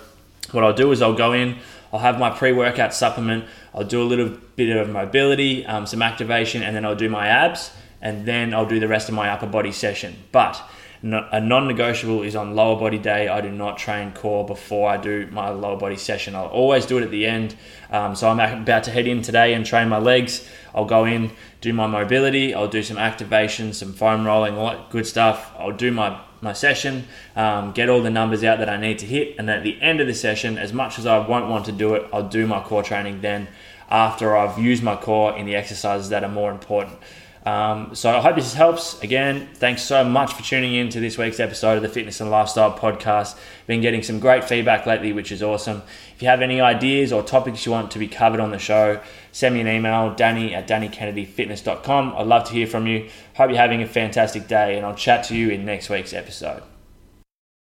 what 0.51 0.63
I'll 0.63 0.73
do 0.73 0.91
is 0.91 1.01
I'll 1.01 1.13
go 1.13 1.31
in, 1.31 1.59
I'll 1.91 1.99
have 1.99 2.19
my 2.19 2.29
pre 2.29 2.51
workout 2.51 2.93
supplement, 2.93 3.45
I'll 3.73 3.83
do 3.83 4.01
a 4.01 4.05
little 4.05 4.29
bit 4.55 4.75
of 4.75 4.89
mobility, 4.89 5.65
um, 5.65 5.85
some 5.85 6.01
activation, 6.01 6.63
and 6.63 6.75
then 6.75 6.85
I'll 6.85 6.95
do 6.95 7.09
my 7.09 7.27
abs, 7.27 7.71
and 8.01 8.25
then 8.25 8.53
I'll 8.53 8.67
do 8.67 8.79
the 8.79 8.87
rest 8.87 9.09
of 9.09 9.15
my 9.15 9.29
upper 9.29 9.47
body 9.47 9.71
session. 9.71 10.15
But 10.31 10.61
a 11.01 11.39
non-negotiable 11.39 12.23
is 12.23 12.35
on 12.35 12.55
lower 12.55 12.77
body 12.77 12.97
day. 12.97 13.29
I 13.29 13.39
do 13.39 13.49
not 13.49 13.77
train 13.77 14.11
core 14.11 14.45
before 14.45 14.89
I 14.89 14.97
do 14.97 15.27
my 15.31 15.49
lower 15.49 15.77
body 15.77 15.95
session. 15.95 16.35
I'll 16.35 16.47
always 16.47 16.85
do 16.85 16.97
it 16.97 17.03
at 17.03 17.11
the 17.11 17.25
end. 17.25 17.55
Um, 17.89 18.15
so 18.15 18.27
I'm 18.29 18.39
about 18.61 18.83
to 18.83 18.91
head 18.91 19.07
in 19.07 19.21
today 19.21 19.53
and 19.53 19.65
train 19.65 19.87
my 19.87 19.97
legs. 19.97 20.47
I'll 20.75 20.85
go 20.85 21.05
in, 21.05 21.31
do 21.61 21.71
my 21.71 21.87
mobility. 21.87 22.53
I'll 22.53 22.67
do 22.67 22.83
some 22.83 22.97
activation, 22.97 23.71
some 23.71 23.93
foam 23.93 24.25
rolling, 24.25 24.57
all 24.57 24.71
that 24.71 24.89
good 24.89 25.07
stuff. 25.07 25.53
I'll 25.57 25.71
do 25.71 25.91
my 25.91 26.19
my 26.41 26.53
session, 26.53 27.05
um, 27.35 27.71
get 27.71 27.89
all 27.89 28.01
the 28.01 28.09
numbers 28.09 28.43
out 28.43 28.59
that 28.59 28.69
I 28.69 28.77
need 28.77 28.99
to 28.99 29.05
hit, 29.05 29.35
and 29.37 29.49
at 29.49 29.63
the 29.63 29.79
end 29.81 29.99
of 29.99 30.07
the 30.07 30.13
session, 30.13 30.57
as 30.57 30.73
much 30.73 30.97
as 30.97 31.05
I 31.05 31.25
won't 31.25 31.49
want 31.49 31.65
to 31.65 31.71
do 31.71 31.95
it, 31.95 32.07
I'll 32.13 32.27
do 32.27 32.47
my 32.47 32.61
core 32.61 32.83
training 32.83 33.21
then 33.21 33.47
after 33.89 34.37
I've 34.37 34.59
used 34.59 34.83
my 34.83 34.95
core 34.95 35.35
in 35.37 35.45
the 35.45 35.55
exercises 35.55 36.09
that 36.09 36.23
are 36.23 36.29
more 36.29 36.51
important. 36.51 36.97
Um, 37.49 37.95
so 37.95 38.15
I 38.15 38.21
hope 38.21 38.35
this 38.35 38.53
helps. 38.53 39.01
Again, 39.01 39.49
thanks 39.55 39.81
so 39.81 40.03
much 40.03 40.33
for 40.33 40.43
tuning 40.43 40.75
in 40.75 40.89
to 40.89 40.99
this 40.99 41.17
week's 41.17 41.39
episode 41.39 41.77
of 41.77 41.81
the 41.81 41.89
Fitness 41.89 42.21
and 42.21 42.29
Lifestyle 42.29 42.77
Podcast. 42.77 43.35
Been 43.65 43.81
getting 43.81 44.03
some 44.03 44.19
great 44.19 44.43
feedback 44.43 44.85
lately, 44.85 45.13
which 45.13 45.31
is 45.31 45.41
awesome. 45.41 45.81
If 46.15 46.21
you 46.21 46.27
have 46.27 46.43
any 46.43 46.61
ideas 46.61 47.11
or 47.11 47.23
topics 47.23 47.65
you 47.65 47.71
want 47.71 47.89
to 47.91 47.99
be 47.99 48.07
covered 48.07 48.39
on 48.39 48.51
the 48.51 48.59
show, 48.59 49.01
send 49.31 49.55
me 49.55 49.61
an 49.61 49.67
email, 49.67 50.13
danny 50.13 50.53
at 50.53 50.67
dannykennedyfitness.com. 50.67 52.13
I'd 52.15 52.27
love 52.27 52.47
to 52.49 52.53
hear 52.53 52.67
from 52.67 52.85
you. 52.85 53.09
Hope 53.35 53.49
you're 53.49 53.57
having 53.57 53.81
a 53.81 53.87
fantastic 53.87 54.47
day, 54.47 54.77
and 54.77 54.85
I'll 54.85 54.95
chat 54.95 55.23
to 55.25 55.35
you 55.35 55.49
in 55.49 55.65
next 55.65 55.89
week's 55.89 56.13
episode. 56.13 56.61